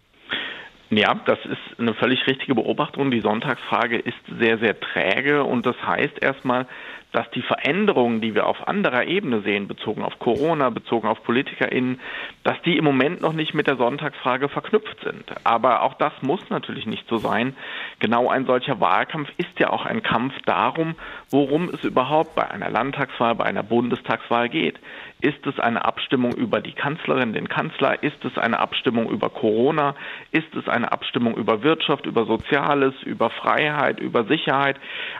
Ja, 0.90 1.14
das 1.24 1.38
ist 1.44 1.78
eine 1.78 1.94
völlig 1.94 2.26
richtige 2.26 2.56
Beobachtung. 2.56 3.12
Die 3.12 3.20
Sonntagsfrage 3.20 3.96
ist 3.96 4.18
sehr, 4.40 4.58
sehr 4.58 4.78
träge 4.78 5.44
und 5.44 5.64
das 5.64 5.76
heißt 5.86 6.20
erstmal, 6.20 6.66
dass 7.12 7.28
die 7.30 7.42
Veränderungen, 7.42 8.20
die 8.20 8.34
wir 8.34 8.46
auf 8.46 8.68
anderer 8.68 9.04
Ebene 9.04 9.40
sehen, 9.40 9.66
bezogen 9.66 10.02
auf 10.02 10.18
Corona, 10.18 10.70
bezogen 10.70 11.08
auf 11.08 11.22
PolitikerInnen, 11.24 12.00
dass 12.44 12.60
die 12.62 12.76
im 12.76 12.84
Moment 12.84 13.20
noch 13.20 13.32
nicht 13.32 13.54
mit 13.54 13.66
der 13.66 13.76
Sonntagsfrage 13.76 14.48
verknüpft 14.48 15.02
sind. 15.02 15.24
Aber 15.44 15.82
auch 15.82 15.94
das 15.94 16.12
muss 16.22 16.48
natürlich 16.50 16.86
nicht 16.86 17.08
so 17.08 17.18
sein. 17.18 17.56
Genau 17.98 18.28
ein 18.28 18.46
solcher 18.46 18.80
Wahlkampf 18.80 19.28
ist 19.38 19.58
ja 19.58 19.70
auch 19.70 19.86
ein 19.86 20.02
Kampf 20.02 20.34
darum, 20.46 20.94
worum 21.30 21.68
es 21.68 21.82
überhaupt 21.84 22.34
bei 22.34 22.48
einer 22.48 22.70
Landtagswahl, 22.70 23.34
bei 23.34 23.44
einer 23.44 23.62
Bundestagswahl 23.62 24.48
geht. 24.48 24.78
Ist 25.20 25.46
es 25.46 25.58
eine 25.60 25.84
Abstimmung 25.84 26.32
über 26.32 26.60
die 26.60 26.72
Kanzlerin, 26.72 27.34
den 27.34 27.48
Kanzler? 27.48 28.02
Ist 28.02 28.24
es 28.24 28.38
eine 28.38 28.58
Abstimmung 28.58 29.10
über 29.10 29.28
Corona? 29.28 29.94
Ist 30.30 30.54
es 30.54 30.66
eine 30.66 30.92
Abstimmung 30.92 31.36
über 31.36 31.62
Wirtschaft, 31.62 32.06
über 32.06 32.24
Soziales, 32.24 32.94
über 33.02 33.28
Freiheit, 33.28 34.00
über 34.00 34.24
Sicherheit? 34.24 34.76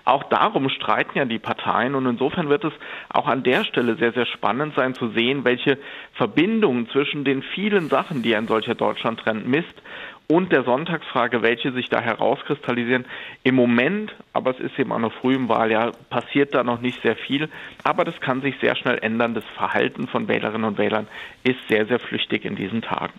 Auch 0.07 0.25
darum 0.25 0.71
streiten 0.71 1.19
ja 1.19 1.27
die 1.27 1.39
Parteien 1.39 1.80
und 1.95 2.07
insofern 2.07 2.49
wird 2.49 2.65
es 2.65 2.73
auch 3.09 3.27
an 3.27 3.43
der 3.43 3.65
Stelle 3.65 3.97
sehr, 3.97 4.13
sehr 4.13 4.27
spannend 4.27 4.75
sein 4.75 4.95
zu 4.95 5.09
sehen, 5.11 5.45
welche 5.45 5.79
Verbindungen 6.15 6.89
zwischen 6.91 7.25
den 7.25 7.43
vielen 7.43 7.89
Sachen, 7.89 8.23
die 8.23 8.37
ein 8.37 8.47
solcher 8.47 8.75
Deutschlandtrend 8.75 9.47
misst, 9.47 9.83
und 10.31 10.53
der 10.53 10.63
Sonntagsfrage, 10.63 11.43
welche 11.43 11.73
sich 11.73 11.89
da 11.89 12.01
herauskristallisieren. 12.01 13.05
Im 13.43 13.57
Moment, 13.57 14.15
aber 14.33 14.53
es 14.53 14.61
ist 14.61 14.79
eben 14.79 14.93
auch 14.93 15.01
noch 15.01 15.13
früh 15.13 15.35
im 15.35 15.49
Wahljahr, 15.49 15.91
passiert 16.09 16.55
da 16.55 16.63
noch 16.63 16.81
nicht 16.81 17.03
sehr 17.03 17.17
viel. 17.17 17.49
Aber 17.83 18.05
das 18.05 18.21
kann 18.21 18.41
sich 18.41 18.55
sehr 18.61 18.77
schnell 18.77 18.99
ändern. 19.03 19.35
Das 19.35 19.45
Verhalten 19.57 20.07
von 20.07 20.29
Wählerinnen 20.29 20.65
und 20.65 20.79
Wählern 20.79 21.09
ist 21.43 21.59
sehr, 21.69 21.87
sehr 21.87 21.99
flüchtig 21.99 22.45
in 22.45 22.55
diesen 22.55 22.81
Tagen. 22.81 23.15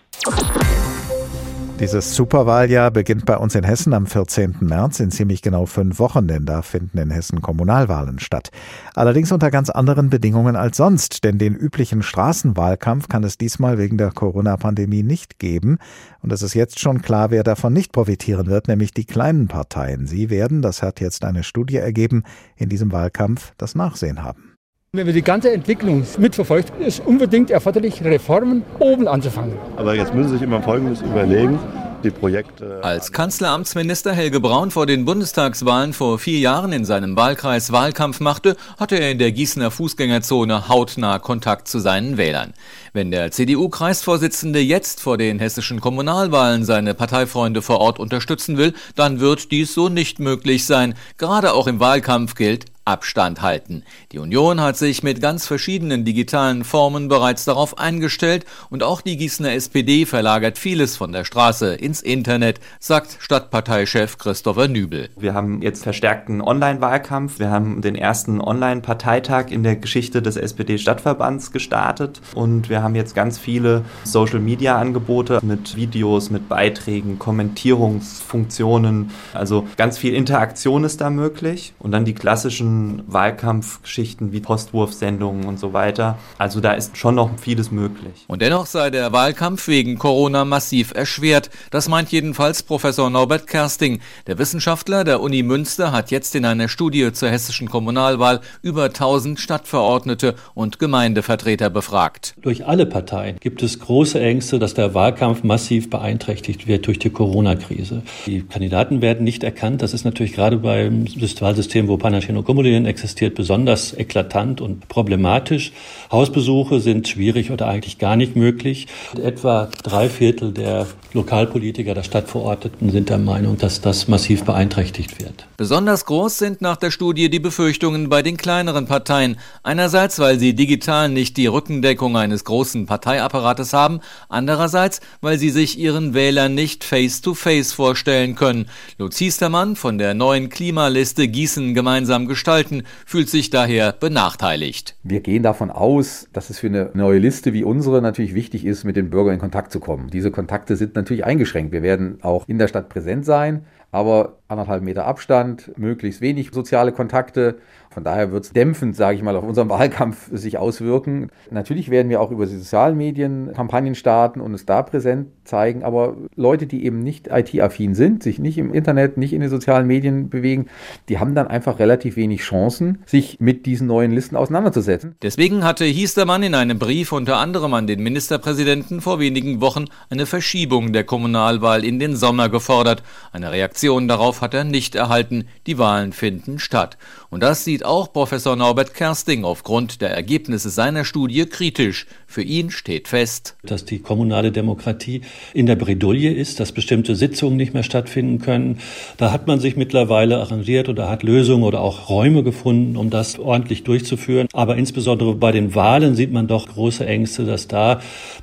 Dieses 1.82 2.14
Superwahljahr 2.14 2.92
beginnt 2.92 3.26
bei 3.26 3.36
uns 3.36 3.56
in 3.56 3.64
Hessen 3.64 3.92
am 3.92 4.06
14. 4.06 4.58
März 4.60 5.00
in 5.00 5.10
ziemlich 5.10 5.42
genau 5.42 5.66
fünf 5.66 5.98
Wochen, 5.98 6.28
denn 6.28 6.46
da 6.46 6.62
finden 6.62 6.96
in 6.96 7.10
Hessen 7.10 7.42
Kommunalwahlen 7.42 8.20
statt. 8.20 8.52
Allerdings 8.94 9.32
unter 9.32 9.50
ganz 9.50 9.68
anderen 9.68 10.08
Bedingungen 10.08 10.54
als 10.54 10.76
sonst, 10.76 11.24
denn 11.24 11.38
den 11.38 11.56
üblichen 11.56 12.04
Straßenwahlkampf 12.04 13.08
kann 13.08 13.24
es 13.24 13.36
diesmal 13.36 13.78
wegen 13.78 13.98
der 13.98 14.12
Corona-Pandemie 14.12 15.02
nicht 15.02 15.40
geben. 15.40 15.78
Und 16.20 16.32
es 16.32 16.42
ist 16.42 16.54
jetzt 16.54 16.78
schon 16.78 17.02
klar, 17.02 17.32
wer 17.32 17.42
davon 17.42 17.72
nicht 17.72 17.90
profitieren 17.90 18.46
wird, 18.46 18.68
nämlich 18.68 18.94
die 18.94 19.04
kleinen 19.04 19.48
Parteien. 19.48 20.06
Sie 20.06 20.30
werden, 20.30 20.62
das 20.62 20.84
hat 20.84 21.00
jetzt 21.00 21.24
eine 21.24 21.42
Studie 21.42 21.78
ergeben, 21.78 22.22
in 22.54 22.68
diesem 22.68 22.92
Wahlkampf 22.92 23.54
das 23.58 23.74
Nachsehen 23.74 24.22
haben. 24.22 24.51
Wenn 24.94 25.06
man 25.06 25.14
die 25.14 25.22
ganze 25.22 25.50
Entwicklung 25.50 26.04
mitverfolgt, 26.18 26.78
ist 26.78 27.00
unbedingt 27.06 27.50
erforderlich, 27.50 28.04
Reformen 28.04 28.62
oben 28.78 29.08
anzufangen. 29.08 29.56
Aber 29.78 29.94
jetzt 29.94 30.12
müssen 30.12 30.28
Sie 30.28 30.34
sich 30.34 30.42
immer 30.42 30.60
Folgendes 30.60 31.00
überlegen. 31.00 31.58
die 32.04 32.10
Projekte. 32.10 32.80
Als 32.82 33.10
Kanzleramtsminister 33.10 34.12
Helge 34.12 34.38
Braun 34.38 34.70
vor 34.70 34.84
den 34.84 35.06
Bundestagswahlen 35.06 35.94
vor 35.94 36.18
vier 36.18 36.40
Jahren 36.40 36.72
in 36.72 36.84
seinem 36.84 37.16
Wahlkreis 37.16 37.72
Wahlkampf 37.72 38.20
machte, 38.20 38.54
hatte 38.78 38.96
er 38.96 39.10
in 39.10 39.18
der 39.18 39.32
Gießener 39.32 39.70
Fußgängerzone 39.70 40.68
hautnah 40.68 41.18
Kontakt 41.20 41.68
zu 41.68 41.78
seinen 41.78 42.18
Wählern. 42.18 42.52
Wenn 42.92 43.10
der 43.10 43.30
CDU-Kreisvorsitzende 43.30 44.60
jetzt 44.60 45.00
vor 45.00 45.16
den 45.16 45.38
hessischen 45.38 45.80
Kommunalwahlen 45.80 46.66
seine 46.66 46.92
Parteifreunde 46.92 47.62
vor 47.62 47.80
Ort 47.80 47.98
unterstützen 47.98 48.58
will, 48.58 48.74
dann 48.94 49.20
wird 49.20 49.52
dies 49.52 49.72
so 49.72 49.88
nicht 49.88 50.18
möglich 50.18 50.66
sein. 50.66 50.92
Gerade 51.16 51.54
auch 51.54 51.66
im 51.66 51.80
Wahlkampf 51.80 52.34
gilt, 52.34 52.66
Abstand 52.84 53.42
halten. 53.42 53.84
Die 54.10 54.18
Union 54.18 54.60
hat 54.60 54.76
sich 54.76 55.04
mit 55.04 55.20
ganz 55.20 55.46
verschiedenen 55.46 56.04
digitalen 56.04 56.64
Formen 56.64 57.06
bereits 57.06 57.44
darauf 57.44 57.78
eingestellt 57.78 58.44
und 58.70 58.82
auch 58.82 59.02
die 59.02 59.16
Gießener 59.16 59.52
SPD 59.52 60.04
verlagert 60.04 60.58
vieles 60.58 60.96
von 60.96 61.12
der 61.12 61.24
Straße 61.24 61.74
ins 61.74 62.02
Internet, 62.02 62.58
sagt 62.80 63.18
Stadtparteichef 63.20 64.18
Christopher 64.18 64.66
Nübel. 64.66 65.10
Wir 65.16 65.32
haben 65.32 65.62
jetzt 65.62 65.84
verstärkten 65.84 66.40
Online-Wahlkampf. 66.42 67.38
Wir 67.38 67.50
haben 67.50 67.82
den 67.82 67.94
ersten 67.94 68.40
Online-Parteitag 68.40 69.50
in 69.50 69.62
der 69.62 69.76
Geschichte 69.76 70.20
des 70.20 70.36
SPD-Stadtverbands 70.36 71.52
gestartet 71.52 72.20
und 72.34 72.68
wir 72.68 72.82
haben 72.82 72.96
jetzt 72.96 73.14
ganz 73.14 73.38
viele 73.38 73.84
Social-Media-Angebote 74.04 75.38
mit 75.42 75.76
Videos, 75.76 76.30
mit 76.30 76.48
Beiträgen, 76.48 77.20
Kommentierungsfunktionen. 77.20 79.10
Also 79.34 79.68
ganz 79.76 79.98
viel 79.98 80.14
Interaktion 80.14 80.82
ist 80.82 81.00
da 81.00 81.10
möglich 81.10 81.74
und 81.78 81.92
dann 81.92 82.04
die 82.04 82.14
klassischen 82.14 82.71
Wahlkampfgeschichten 83.06 84.32
wie 84.32 84.40
Postwurfsendungen 84.40 85.44
und 85.46 85.58
so 85.58 85.72
weiter. 85.72 86.18
Also 86.38 86.60
da 86.60 86.72
ist 86.72 86.96
schon 86.96 87.14
noch 87.14 87.30
vieles 87.38 87.70
möglich. 87.70 88.24
Und 88.28 88.42
dennoch 88.42 88.66
sei 88.66 88.90
der 88.90 89.12
Wahlkampf 89.12 89.68
wegen 89.68 89.98
Corona 89.98 90.44
massiv 90.44 90.92
erschwert. 90.94 91.50
Das 91.70 91.88
meint 91.88 92.10
jedenfalls 92.10 92.62
Professor 92.62 93.10
Norbert 93.10 93.46
Kersting. 93.46 94.00
Der 94.26 94.38
Wissenschaftler 94.38 95.04
der 95.04 95.20
Uni 95.20 95.42
Münster 95.42 95.92
hat 95.92 96.10
jetzt 96.10 96.34
in 96.34 96.44
einer 96.44 96.68
Studie 96.68 97.12
zur 97.12 97.30
hessischen 97.30 97.68
Kommunalwahl 97.68 98.40
über 98.62 98.84
1000 98.84 99.38
Stadtverordnete 99.38 100.34
und 100.54 100.78
Gemeindevertreter 100.78 101.70
befragt. 101.70 102.34
Durch 102.42 102.66
alle 102.66 102.86
Parteien 102.86 103.36
gibt 103.40 103.62
es 103.62 103.78
große 103.78 104.20
Ängste, 104.20 104.58
dass 104.58 104.74
der 104.74 104.94
Wahlkampf 104.94 105.42
massiv 105.42 105.90
beeinträchtigt 105.90 106.66
wird 106.66 106.86
durch 106.86 106.98
die 106.98 107.10
Corona-Krise. 107.10 108.02
Die 108.26 108.42
Kandidaten 108.42 109.02
werden 109.02 109.24
nicht 109.24 109.44
erkannt. 109.44 109.82
Das 109.82 109.94
ist 109.94 110.04
natürlich 110.04 110.32
gerade 110.32 110.56
beim 110.58 111.06
Wahlsystem, 111.40 111.88
wo 111.88 111.96
Panachin 111.96 112.36
Kommunen 112.62 112.86
existiert 112.86 113.34
besonders 113.34 113.92
eklatant 113.92 114.60
und 114.60 114.86
problematisch. 114.86 115.72
Hausbesuche 116.12 116.78
sind 116.78 117.08
schwierig 117.08 117.50
oder 117.50 117.66
eigentlich 117.66 117.98
gar 117.98 118.14
nicht 118.14 118.36
möglich. 118.36 118.86
Etwa 119.20 119.68
drei 119.82 120.08
Viertel 120.08 120.52
der 120.52 120.86
Lokalpolitiker, 121.12 121.92
der 121.92 122.04
Stadtverordneten 122.04 122.90
sind 122.90 123.10
der 123.10 123.18
Meinung, 123.18 123.58
dass 123.58 123.80
das 123.80 124.06
massiv 124.06 124.44
beeinträchtigt 124.44 125.20
wird. 125.20 125.46
Besonders 125.56 126.06
groß 126.06 126.38
sind 126.38 126.62
nach 126.62 126.76
der 126.76 126.92
Studie 126.92 127.28
die 127.28 127.40
Befürchtungen 127.40 128.08
bei 128.08 128.22
den 128.22 128.36
kleineren 128.36 128.86
Parteien. 128.86 129.36
Einerseits, 129.64 130.20
weil 130.20 130.38
sie 130.38 130.54
digital 130.54 131.08
nicht 131.08 131.36
die 131.36 131.48
Rückendeckung 131.48 132.16
eines 132.16 132.44
großen 132.44 132.86
Parteiapparates 132.86 133.72
haben, 133.72 134.00
andererseits, 134.28 135.00
weil 135.20 135.36
sie 135.36 135.50
sich 135.50 135.78
ihren 135.78 136.14
Wählern 136.14 136.54
nicht 136.54 136.84
face-to-face 136.84 137.72
-face 137.72 137.74
vorstellen 137.74 138.36
können. 138.36 138.66
Lutz 138.98 139.18
Hiestermann 139.18 139.74
von 139.74 139.98
der 139.98 140.14
neuen 140.14 140.48
Klimaliste 140.48 141.26
Gießen 141.26 141.74
gemeinsam 141.74 142.26
gestaltet 142.28 142.51
gestalten, 142.52 142.82
fühlt 143.06 143.28
sich 143.28 143.50
daher 143.50 143.92
benachteiligt. 143.92 144.96
Wir 145.02 145.20
gehen 145.20 145.42
davon 145.42 145.70
aus, 145.70 146.28
dass 146.32 146.50
es 146.50 146.58
für 146.58 146.66
eine 146.66 146.90
neue 146.94 147.18
Liste 147.18 147.52
wie 147.52 147.64
unsere 147.64 148.02
natürlich 148.02 148.34
wichtig 148.34 148.66
ist, 148.66 148.84
mit 148.84 148.96
den 148.96 149.10
Bürgern 149.10 149.34
in 149.34 149.40
Kontakt 149.40 149.72
zu 149.72 149.80
kommen. 149.80 150.10
Diese 150.10 150.30
Kontakte 150.30 150.76
sind 150.76 150.94
natürlich 150.94 151.24
eingeschränkt. 151.24 151.72
Wir 151.72 151.82
werden 151.82 152.18
auch 152.22 152.46
in 152.48 152.58
der 152.58 152.68
Stadt 152.68 152.88
präsent 152.88 153.24
sein, 153.24 153.64
aber 153.90 154.38
anderthalb 154.48 154.82
Meter 154.82 155.06
Abstand, 155.06 155.72
möglichst 155.78 156.20
wenig 156.20 156.50
soziale 156.52 156.92
Kontakte 156.92 157.58
von 157.92 158.04
daher 158.04 158.32
wird 158.32 158.44
es 158.44 158.52
dämpfend, 158.52 158.96
sage 158.96 159.16
ich 159.16 159.22
mal, 159.22 159.36
auf 159.36 159.44
unseren 159.44 159.68
Wahlkampf 159.70 160.30
sich 160.32 160.58
auswirken. 160.58 161.30
Natürlich 161.50 161.90
werden 161.90 162.08
wir 162.08 162.20
auch 162.20 162.30
über 162.30 162.46
die 162.46 162.56
sozialen 162.56 162.96
Medien 162.96 163.52
Kampagnen 163.54 163.94
starten 163.94 164.40
und 164.40 164.54
es 164.54 164.66
da 164.66 164.82
präsent 164.82 165.28
zeigen, 165.44 165.82
aber 165.82 166.16
Leute, 166.36 166.66
die 166.66 166.84
eben 166.84 167.00
nicht 167.00 167.28
IT-affin 167.28 167.94
sind, 167.94 168.22
sich 168.22 168.38
nicht 168.38 168.58
im 168.58 168.72
Internet, 168.72 169.16
nicht 169.16 169.32
in 169.32 169.40
den 169.40 169.50
sozialen 169.50 169.86
Medien 169.86 170.30
bewegen, 170.30 170.66
die 171.08 171.18
haben 171.18 171.34
dann 171.34 171.48
einfach 171.48 171.78
relativ 171.78 172.16
wenig 172.16 172.42
Chancen, 172.42 173.02
sich 173.06 173.40
mit 173.40 173.66
diesen 173.66 173.86
neuen 173.86 174.12
Listen 174.12 174.36
auseinanderzusetzen. 174.36 175.16
Deswegen 175.22 175.64
hatte 175.64 175.84
Hiestermann 175.84 176.42
in 176.42 176.54
einem 176.54 176.78
Brief 176.78 177.12
unter 177.12 177.36
anderem 177.36 177.74
an 177.74 177.86
den 177.86 178.02
Ministerpräsidenten 178.02 179.00
vor 179.00 179.18
wenigen 179.18 179.60
Wochen 179.60 179.86
eine 180.10 180.26
Verschiebung 180.26 180.92
der 180.92 181.04
Kommunalwahl 181.04 181.84
in 181.84 181.98
den 181.98 182.16
Sommer 182.16 182.48
gefordert. 182.48 183.02
Eine 183.32 183.52
Reaktion 183.52 184.08
darauf 184.08 184.40
hat 184.40 184.54
er 184.54 184.64
nicht 184.64 184.94
erhalten. 184.94 185.44
Die 185.66 185.78
Wahlen 185.78 186.12
finden 186.12 186.58
statt. 186.58 186.96
Und 187.30 187.42
das 187.42 187.64
sieht 187.82 187.88
auch 187.88 188.12
Professor 188.12 188.54
Norbert 188.54 188.94
Kersting 188.94 189.44
aufgrund 189.44 190.02
der 190.02 190.10
Ergebnisse 190.10 190.70
seiner 190.70 191.04
Studie 191.04 191.46
kritisch. 191.46 192.06
Für 192.28 192.42
ihn 192.42 192.70
steht 192.70 193.08
fest, 193.08 193.56
dass 193.64 193.84
die 193.84 193.98
kommunale 193.98 194.52
Demokratie 194.52 195.22
in 195.52 195.66
der 195.66 195.74
Bredouille 195.74 196.32
ist, 196.32 196.60
dass 196.60 196.70
bestimmte 196.70 197.16
Sitzungen 197.16 197.56
nicht 197.56 197.74
mehr 197.74 197.82
stattfinden 197.82 198.38
können. 198.38 198.78
Da 199.16 199.32
hat 199.32 199.48
man 199.48 199.58
sich 199.58 199.74
mittlerweile 199.74 200.38
arrangiert 200.38 200.88
oder 200.88 201.10
hat 201.10 201.24
Lösungen 201.24 201.64
oder 201.64 201.80
auch 201.80 202.08
Räume 202.08 202.44
gefunden, 202.44 202.96
um 202.96 203.10
das 203.10 203.40
ordentlich 203.40 203.82
durchzuführen. 203.82 204.46
Aber 204.52 204.76
insbesondere 204.76 205.34
bei 205.34 205.50
den 205.50 205.74
Wahlen 205.74 206.14
sieht 206.14 206.30
man 206.30 206.46
doch 206.46 206.68
große 206.68 207.04
Ängste, 207.04 207.44
dass 207.44 207.66
da 207.66 208.00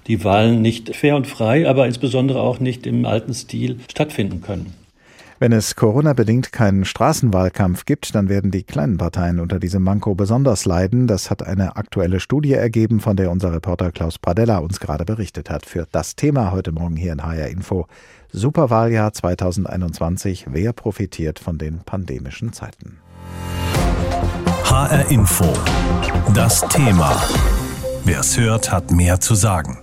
die 0.08 0.22
Wahlen 0.26 0.62
nicht 0.62 0.94
fair 0.98 1.16
und 1.16 1.28
frei, 1.28 1.70
aber 1.70 1.86
insbesondere 1.86 2.42
auch 2.42 2.60
nicht 2.60 2.86
im 2.86 3.06
alten 3.06 3.34
Stil 3.34 3.80
stattfinden 3.90 4.42
können. 4.42 4.74
Wenn 5.42 5.54
es 5.54 5.78
Corona-bedingt 5.78 6.52
keinen 6.52 6.84
Straßenwahlkampf 6.84 7.86
gibt, 7.86 8.14
dann 8.14 8.28
werden 8.28 8.52
die 8.52 8.64
kleinen 8.64 8.98
Parteien 8.98 9.40
unter 9.40 9.58
diesem 9.58 9.84
Manko 9.84 10.14
besonders 10.14 10.66
leiden. 10.66 11.08
Das 11.08 11.32
hat 11.32 11.44
eine 11.44 11.78
aktuelle 11.78 12.20
Studie 12.20 12.52
ergeben, 12.52 13.00
von 13.00 13.16
der 13.16 13.32
unser 13.32 13.54
Reporter 13.54 13.94
Klaus 13.94 14.20
Pradella 14.20 14.58
uns 14.58 14.82
gerade 14.82 15.06
berichtet 15.06 15.50
hat. 15.50 15.66
Für 15.66 15.88
das 15.94 16.18
Thema 16.18 16.52
heute 16.52 16.74
Morgen 16.74 16.98
hier 16.98 17.14
in 17.14 17.24
HR 17.24 17.48
Info. 17.48 17.88
Superwahljahr 18.34 19.14
2021. 19.14 20.48
Wer 20.50 20.74
profitiert 20.74 21.40
von 21.40 21.58
den 21.58 21.80
pandemischen 21.86 22.52
Zeiten? 22.52 22.98
HR 24.66 25.10
Info. 25.10 25.54
Das 26.34 26.68
Thema. 26.68 27.16
Wer 28.04 28.20
es 28.20 28.38
hört, 28.38 28.74
hat 28.74 28.92
mehr 28.92 29.22
zu 29.22 29.36
sagen. 29.36 29.78